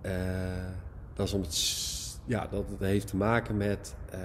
[0.00, 0.12] Eh,
[1.14, 1.58] dat is omdat.
[2.24, 3.94] Ja, dat het heeft te maken met.
[4.10, 4.20] eh,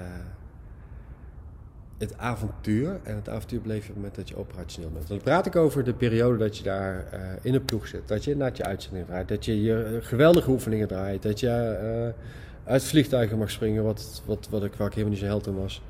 [1.98, 3.00] het avontuur.
[3.04, 5.08] En het avontuur beleef je op het moment dat je operationeel bent.
[5.08, 8.08] Dan praat ik over de periode dat je daar eh, in een ploeg zit.
[8.08, 9.28] Dat je inderdaad je uitzending draait.
[9.28, 11.24] Dat je je eh, geweldige oefeningen draait.
[11.24, 13.84] Dat je eh, uit vliegtuigen mag springen.
[13.84, 15.82] Wat, wat, wat ik, waar ik helemaal niet zo held in was.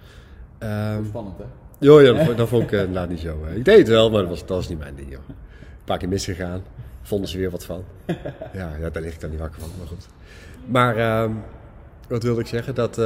[0.58, 1.44] Ehm, Spannend, hè?
[1.80, 3.46] Jo, ja, dat, vond- dat vond ik inderdaad niet zo.
[3.46, 3.56] hè.
[3.56, 5.12] Ik deed het wel, maar dat was, dat was niet mijn ding.
[5.12, 5.20] Joh.
[5.30, 5.36] Een
[5.86, 6.64] paar keer misgegaan.
[7.02, 7.84] Vonden ze weer wat van.
[8.54, 10.08] Ja, ja daar lig ik dan niet wakker van, maar goed.
[10.66, 11.32] Maar ehm,
[12.08, 12.76] wat wilde ik zeggen?
[12.76, 12.98] Dat...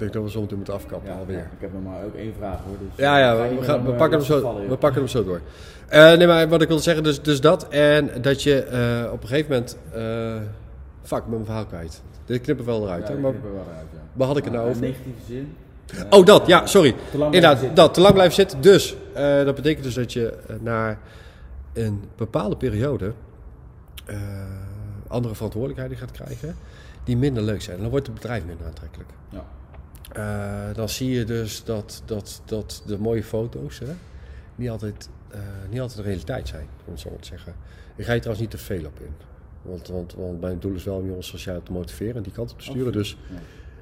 [0.00, 1.36] eh, ik denk dat we zo meteen moeten afkappen alweer.
[1.36, 2.76] ja, ik heb nog maar ook één vraag hoor.
[2.78, 5.00] Dus, Ja, eh, ja, ga we, gaan, eh, pakken hem lastig zo, vallen, we pakken
[5.00, 5.40] hem zo door.
[5.88, 7.68] Eh, nee, maar wat ik wilde zeggen, dus, dus dat.
[7.68, 9.76] En dat je eh, op een gegeven moment...
[9.92, 10.34] eh
[11.02, 12.02] fuck, ik ben mijn verhaal kwijt.
[12.24, 13.02] Dit knippen we wel eruit.
[13.02, 13.98] Ja, hè, ik maar knip wel uit, ja.
[14.12, 14.82] waar had ik het nou eh, over?
[14.82, 15.54] negatieve zin.
[15.96, 16.94] Eh, Oh, dat, ja, sorry.
[17.12, 18.60] Inderdaad, dat, te lang blijven zitten.
[18.60, 20.98] Dus, eh, dat betekent dus dat je eh, na
[21.72, 23.12] een bepaalde periode
[24.06, 24.18] eh,
[25.08, 26.56] andere verantwoordelijkheden gaat krijgen
[27.04, 27.76] die minder leuk zijn.
[27.76, 29.10] En dan wordt het bedrijf minder aantrekkelijk.
[29.28, 29.44] Ja.
[30.12, 33.92] Eh, dan zie je dus dat, dat, dat de mooie foto's hè,
[34.54, 37.54] niet, altijd, eh, niet altijd de realiteit zijn, om het zo te zeggen.
[37.96, 39.12] Ik ga je trouwens niet te veel op in.
[39.62, 42.52] Want, want, want mijn doel is wel om jongens jij te motiveren en die kant
[42.52, 42.92] op te sturen.
[42.92, 43.16] Dus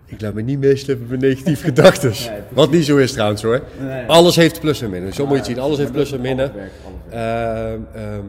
[0.04, 2.10] ik laat me niet meeslepen met negatieve gedachten.
[2.10, 2.40] Nee.
[2.50, 3.62] Wat niet zo is trouwens hoor.
[3.80, 4.06] Nee.
[4.06, 5.12] Alles heeft plus en min.
[5.12, 5.58] Zo moet je het zien.
[5.58, 6.38] Alles heeft plus en is min.
[6.38, 7.82] alles werk, alles werk.
[7.92, 8.24] Ehm,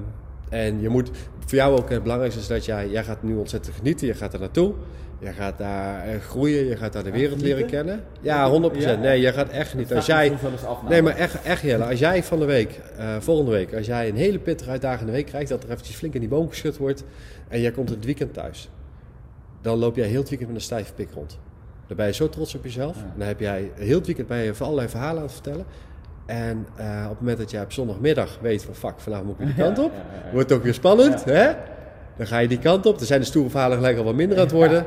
[0.49, 1.09] en je moet,
[1.45, 4.07] voor jou ook het belangrijkste is dat jij, jij gaat nu ontzettend genieten.
[4.07, 4.73] Je gaat er naartoe.
[5.19, 6.65] Je gaat daar eh, groeien.
[6.65, 8.03] Je gaat daar de wereld leren kennen.
[8.21, 8.77] Ja, 100%.
[8.77, 8.95] Ja.
[8.95, 9.95] Nee, je gaat echt genieten.
[9.95, 10.37] Als jij,
[10.89, 14.09] nee, maar echt, echt Jelle, als jij van de week, eh, volgende week, als jij
[14.09, 17.03] een hele pittige uitdagende week krijgt, dat er eventjes flink in die boom geschud wordt
[17.47, 18.69] en jij komt het weekend thuis,
[19.61, 21.39] dan loop jij heel het weekend met een stijve pik rond.
[21.87, 22.97] Dan ben je zo trots op jezelf.
[23.17, 25.65] Dan heb jij heel het weekend ben je voor allerlei verhalen aan het vertellen.
[26.25, 29.45] En eh, op het moment dat jij op zondagmiddag weet van fuck, vandaag moet ik
[29.45, 29.91] die kant op.
[30.33, 31.51] Wordt ook weer spannend, hè?
[32.19, 32.97] Dan ga je die kant op.
[32.97, 34.85] Dan zijn de stoere verhalen gelijk al wat minder aan het worden.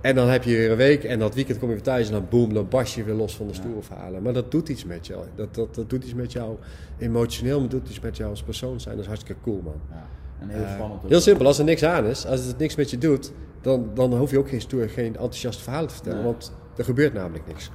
[0.00, 2.12] En dan heb je weer een week en dat weekend kom je weer thuis en
[2.12, 4.22] dan boem, dan barst je weer los van de stoere verhalen.
[4.22, 5.24] Maar dat doet iets met jou.
[5.34, 6.56] Dat, dat, dat doet iets met jou
[6.98, 8.94] emotioneel, maar doet iets met jou als persoon zijn.
[8.94, 9.80] Dat is hartstikke cool, man.
[9.90, 10.06] Ja.
[10.40, 11.00] En heel Eh, spannend.
[11.08, 14.16] heel simpel, als er niks aan is, als het niks met je doet, dan, dan
[14.16, 16.18] hoef je ook geen stoer, geen enthousiaste verhalen te vertellen.
[16.18, 16.26] Nee.
[16.26, 17.66] Want er gebeurt namelijk niks.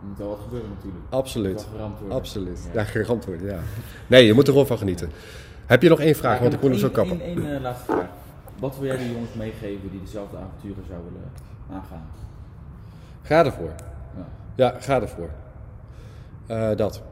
[0.00, 1.04] Er moet wel wat gebeuren natuurlijk.
[1.10, 1.66] Absoluut.
[2.08, 2.68] Absoluut.
[2.72, 2.80] Ja.
[2.80, 3.58] Ja, geramd worden, ja.
[4.06, 5.10] Nee, je moet er gewoon van genieten.
[5.66, 7.20] Heb je nog één vraag, want ik moet hem zo kappen.
[7.20, 8.08] één, eh, laatste vraag.
[8.58, 11.30] Wat wil jij de jongens meegeven die dezelfde avonturen zouden willen
[11.72, 12.06] aangaan?
[13.22, 13.70] Ga ervoor.
[14.16, 14.24] Ja.
[14.54, 15.28] Ja, ga ervoor.
[16.46, 17.02] Eh, dat.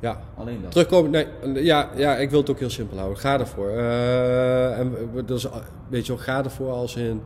[0.00, 0.20] Ja.
[0.36, 0.70] Alleen dat.
[0.70, 1.26] Terugkomen, nee,
[1.64, 3.18] ja, ja, ik wil het ook heel simpel houden.
[3.18, 3.68] Ga ervoor.
[3.70, 4.94] Eh, en,
[5.26, 5.56] dus, eh,
[5.88, 7.22] weet je wel, ga ervoor als in,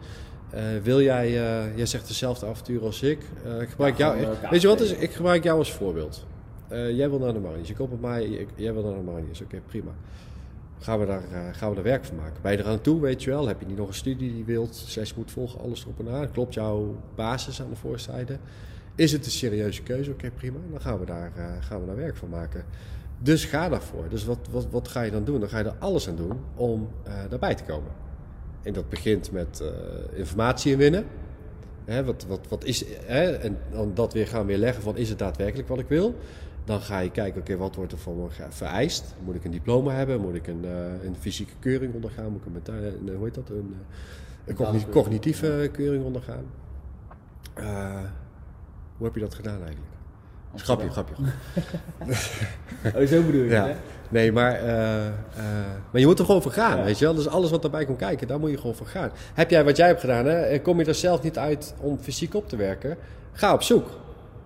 [0.51, 3.19] eh, wil jij, eh, jij zegt dezelfde avontuur als ik.
[3.45, 5.01] Eh, ik gebruik Ja, jou, eh, weet je wat, is, KFC.
[5.03, 6.27] ik gebruik jou als voorbeeld.
[6.69, 9.11] Eh, jij wil naar de Marinies, je komt op mij, ik- jij wil naar de
[9.11, 9.91] Marinies, oké, prima.
[10.79, 12.51] Gaan we, daar, eh, gaan we daar werk van maken?
[12.51, 13.47] Je eraan toe, weet je wel?
[13.47, 16.31] Heb je niet nog een studie die wilt, zes moet volgen, alles erop en aan?
[16.31, 18.39] Klopt jouw basis aan de voorzijde?
[18.95, 20.11] Is het een serieuze keuze?
[20.11, 20.59] Oké, prima.
[20.71, 22.65] Dan gaan we, daar, eh, gaan we daar werk van maken.
[23.19, 24.09] Dus ga daarvoor.
[24.09, 25.41] Dus wat, wat, wat ga je dan doen?
[25.41, 27.91] Dan ga je er alles aan doen om eh, daarbij te komen.
[28.63, 29.63] En dat begint met
[30.15, 31.05] informatie inwinnen.
[31.85, 35.09] Hè, wat, wat, wat is, hè, en dan dat weer gaan weer leggen van is
[35.09, 36.15] het daadwerkelijk wat ik wil?
[36.67, 39.15] Dan ga je kijken, oké, wat wordt er van me vereist?
[39.25, 40.21] Moet ik een diploma hebben?
[40.21, 42.33] Moet ik een, eh, een fysieke keuring ondergaan?
[42.33, 43.49] Moet ik een, hoe heet dat?
[43.49, 43.77] Een,
[44.45, 46.45] eh, een cognitieve keuring ondergaan?
[47.55, 47.65] Eh,
[48.97, 49.87] hoe heb je dat gedaan eigenlijk?
[50.57, 51.15] Grapje, grapje.
[52.97, 53.67] Oh, zo bedoel je Ja.
[53.67, 53.75] hè?
[54.09, 54.61] Nee, maar,
[55.91, 56.85] maar je moet er gewoon voor gaan, Ja.
[56.85, 57.15] weet je wel.
[57.15, 59.11] Dus alles wat erbij komt kijken, daar moet je gewoon voor gaan.
[59.35, 60.41] Heb jij wat jij hebt gedaan, hè?
[60.41, 62.97] en kom je er zelf niet uit om fysiek op te werken?
[63.33, 63.89] Ga op zoek.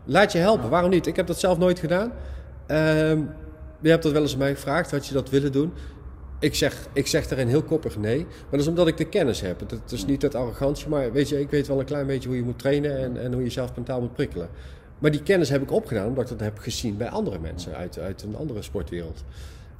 [0.04, 0.70] Laat je helpen.
[0.70, 1.06] Waarom niet?
[1.06, 2.12] Ik heb dat zelf nooit gedaan.
[2.66, 3.18] Ehm,
[3.80, 5.72] je hebt dat wel eens aan mij gevraagd, had je dat willen doen?
[6.38, 8.18] Ik zeg, ik zeg daarin heel koppig nee.
[8.18, 9.60] Maar dat is omdat ik de kennis heb.
[9.60, 12.36] Het, is niet uit arrogantie, maar weet je, ik weet wel een klein beetje hoe
[12.36, 14.48] je moet trainen en, en hoe je jezelf mentaal moet prikkelen.
[14.98, 17.98] Maar die kennis heb ik opgedaan omdat ik dat heb gezien bij andere mensen uit,
[17.98, 19.24] uit een andere sportwereld.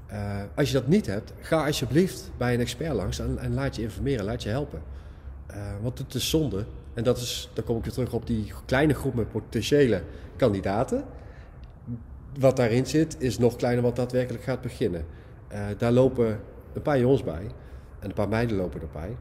[0.07, 3.77] Eh, als je dat niet hebt, ga alsjeblieft bij een expert langs en, en laat
[3.77, 4.83] je informeren, laat je helpen.
[5.47, 6.65] Eh, want het is zonde.
[6.95, 10.03] En dat is, dan kom ik weer terug op die kleine groep met potentiële
[10.37, 11.05] kandidaten.
[12.39, 15.05] Wat daarin zit, is nog kleiner wat daadwerkelijk gaat beginnen.
[15.49, 16.41] Eh, daar lopen
[16.73, 17.51] een paar jongens bij.
[17.99, 19.17] En een paar meiden lopen erbij.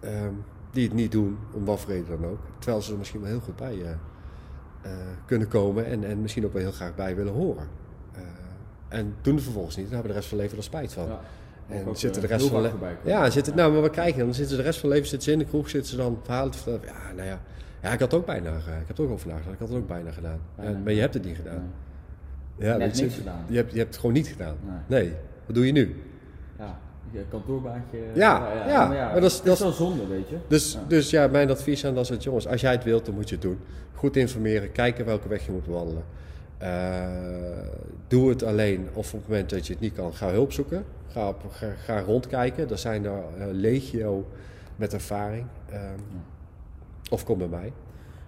[0.00, 0.32] ehm,
[0.72, 2.40] die het niet doen, om wat voor reden dan ook.
[2.58, 3.90] Terwijl ze er misschien wel heel goed bij eh,
[4.82, 4.90] eh,
[5.26, 5.86] kunnen komen.
[5.86, 7.68] En, en misschien ook wel heel graag bij willen horen.
[8.88, 9.84] En doen het vervolgens niet.
[9.84, 11.08] Dan hebben de rest van leven er spijt van.
[11.68, 12.96] En Ook, zitten de eh, rest van voorbij.
[13.04, 14.34] Ja, zitten, nou, maar wat krijg je dan?
[14.34, 16.52] Zitten ze de rest van leven zitten ze in de kroeg, zitten ze dan verhalen
[16.52, 16.86] te vertellen.
[16.86, 17.40] Ja, nou ja,
[17.82, 19.52] ja ik had ook bijna, eh, ik heb er ook nagedacht.
[19.52, 20.40] Ik had het ook bijna gedaan.
[20.56, 20.78] Ja, Bijna.
[20.78, 21.72] maar je hebt het niet gedaan.
[22.56, 23.44] Ja, Net weet je, niks gedaan.
[23.48, 24.56] Je hebt, je hebt het gewoon niet gedaan.
[24.86, 25.02] Nee.
[25.02, 25.12] Nee.
[25.46, 25.96] Wat doe je nu?
[26.58, 26.78] Ja,
[27.10, 27.98] je kantoorbaantje.
[28.14, 30.36] Ja, ja, maar maar dat is- het dat is wel zonde, weet je.
[30.48, 30.78] Dus Ja.
[30.80, 30.86] ja.
[30.88, 33.34] dus ja, mijn advies aan dat soort jongens, als jij het wilt, dan moet je
[33.34, 33.58] het doen.
[33.94, 36.02] Goed informeren, kijken welke weg je moet wandelen.
[36.62, 37.68] Eh,
[38.08, 40.84] doe het alleen of op het moment dat je het niet kan, ga hulp zoeken.
[41.08, 42.70] Ga, op, ga, ga rondkijken.
[42.70, 44.26] Er zijn er eh, legio
[44.76, 45.46] met ervaring.
[45.70, 45.98] Ehm,
[47.10, 47.72] Of kom bij mij.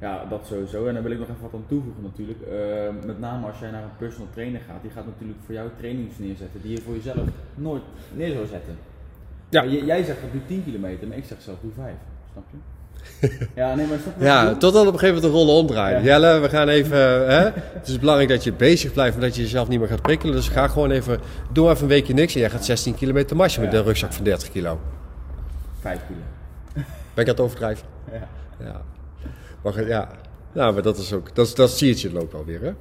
[0.01, 0.87] Ja, dat sowieso.
[0.87, 2.41] En daar wil ik nog even wat aan toevoegen natuurlijk.
[2.43, 5.69] Eh, met name als jij naar een personal trainer gaat, die gaat natuurlijk voor jou
[5.79, 7.83] trainings neerzetten die je voor jezelf nooit
[8.15, 8.77] neer zou zetten.
[9.49, 9.65] Ja.
[9.67, 11.95] Jij zegt dat doe 10 kilometer, maar ik zeg zelf doe 5.
[12.33, 12.57] Snap je?
[13.55, 15.99] ja, nee, maar ik Ja, totdat op een gegeven moment de rollen omdraaien.
[15.99, 16.05] Ja.
[16.05, 16.99] Jelle, we gaan even.
[17.29, 17.51] Hè?
[17.55, 20.35] Het is belangrijk dat je bezig blijft, maar dat je jezelf niet meer gaat prikkelen.
[20.35, 21.19] Dus ga gewoon even.
[21.53, 24.25] Doe even een weekje niks en jij gaat 16 kilometer marchen met een rugzak van
[24.25, 24.81] 30 kilo.
[25.81, 26.19] 5 kilo.
[26.75, 26.85] Ben
[27.25, 27.87] ik aan het overdrijven?
[28.13, 28.29] Ja.
[28.65, 28.81] Ja.
[29.63, 30.09] Maar ja.
[30.53, 31.35] Nou, maar dat is ook.
[31.35, 32.73] Dat, dat zie je het loopt alweer, hè?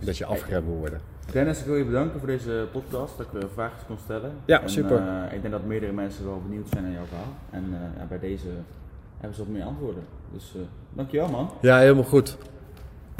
[0.00, 1.00] Dat je afgeremd moet worden.
[1.32, 4.32] Dennis, ik wil je bedanken voor deze podcast, dat ik weer vragen kon stellen.
[4.44, 4.96] Ja, En, super.
[4.96, 7.34] eh, ik denk dat meerdere mensen wel benieuwd zijn naar jouw verhaal.
[7.50, 7.64] En
[8.00, 8.46] eh, bij deze
[9.26, 10.02] hebben ze wat meer antwoorden.
[10.32, 10.60] Dus eh,
[10.92, 11.50] dankjewel man.
[11.60, 12.36] Ja, helemaal goed.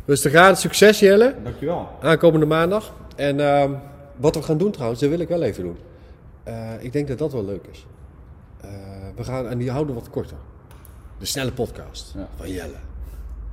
[0.07, 1.35] Rustig aan, succes Jelle.
[1.45, 1.89] Dankjewel.
[2.03, 2.93] Aankomende maandag.
[3.17, 3.73] En ehm,
[4.17, 5.77] wat we gaan doen trouwens, dat wil ik wel even doen.
[6.43, 7.87] Eh, ik denk dat dat wel leuk is.
[8.61, 8.71] Eh,
[9.17, 10.37] we gaan, en die houden wat korter.
[11.19, 12.29] De snelle podcast Ja.
[12.37, 12.75] van Jelle.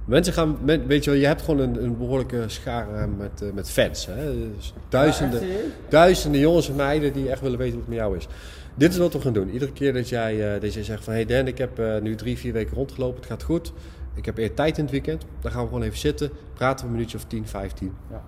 [0.06, 4.06] Mensen gaan, weet je wel, je hebt gewoon een, een behoorlijke schare met, met fans.
[4.06, 4.34] Hè?
[4.56, 5.56] Dus duizenden, Ja,
[5.90, 8.28] duizenden jongens en meiden die echt willen weten hoe het met jou is.
[8.76, 9.50] Dit is wat we gaan doen.
[9.50, 11.14] Iedere keer dat jij, eh, dat jij zegt van...
[11.14, 13.16] Hey Dan, ik heb eh, nu drie, vier weken rondgelopen.
[13.16, 13.74] Het gaat goed.
[14.16, 15.26] Ik heb eer tijd in het weekend.
[15.42, 16.32] Dan gaan we gewoon even zitten.
[16.54, 17.94] Praten we een minuutje of 10, 15.
[18.10, 18.24] Ja.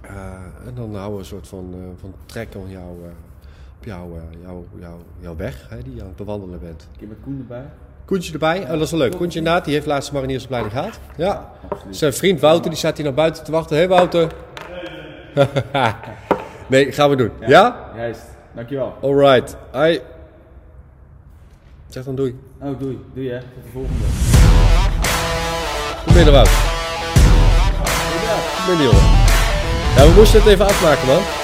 [0.00, 2.90] Eh, en dan houden we een soort van, eh, van trek op jou,
[3.78, 6.88] op jou, eh, jou, jou, jouw weg hè, die je aan het bewandelen bent.
[6.98, 7.64] Keer met Koen erbij.
[8.04, 9.16] Koentje erbij, oh, dat is wel leuk.
[9.16, 11.00] Koentje inderdaad, die heeft laatste mariniersopleiding gehaald.
[11.16, 11.52] Ja.
[11.90, 13.76] Zijn vriend Wouter, die staat hier naar buiten te wachten.
[13.76, 14.32] Hé hey, Wouter.
[16.70, 17.30] nee, gaan we doen.
[17.46, 17.90] Ja?
[17.96, 18.39] Juist.
[18.54, 18.94] Dankjewel.
[19.02, 19.56] Alright.
[19.72, 20.00] Hoi.
[21.88, 22.38] Zeg dan doei.
[22.60, 22.98] Oh, doei.
[23.14, 23.38] Doei hè.
[23.38, 24.04] Tot de volgende.
[26.04, 26.54] Kom binnen Wouter.
[28.56, 29.18] Kom binnen jongen.
[29.96, 31.39] Ja, we moesten het even afmaken man.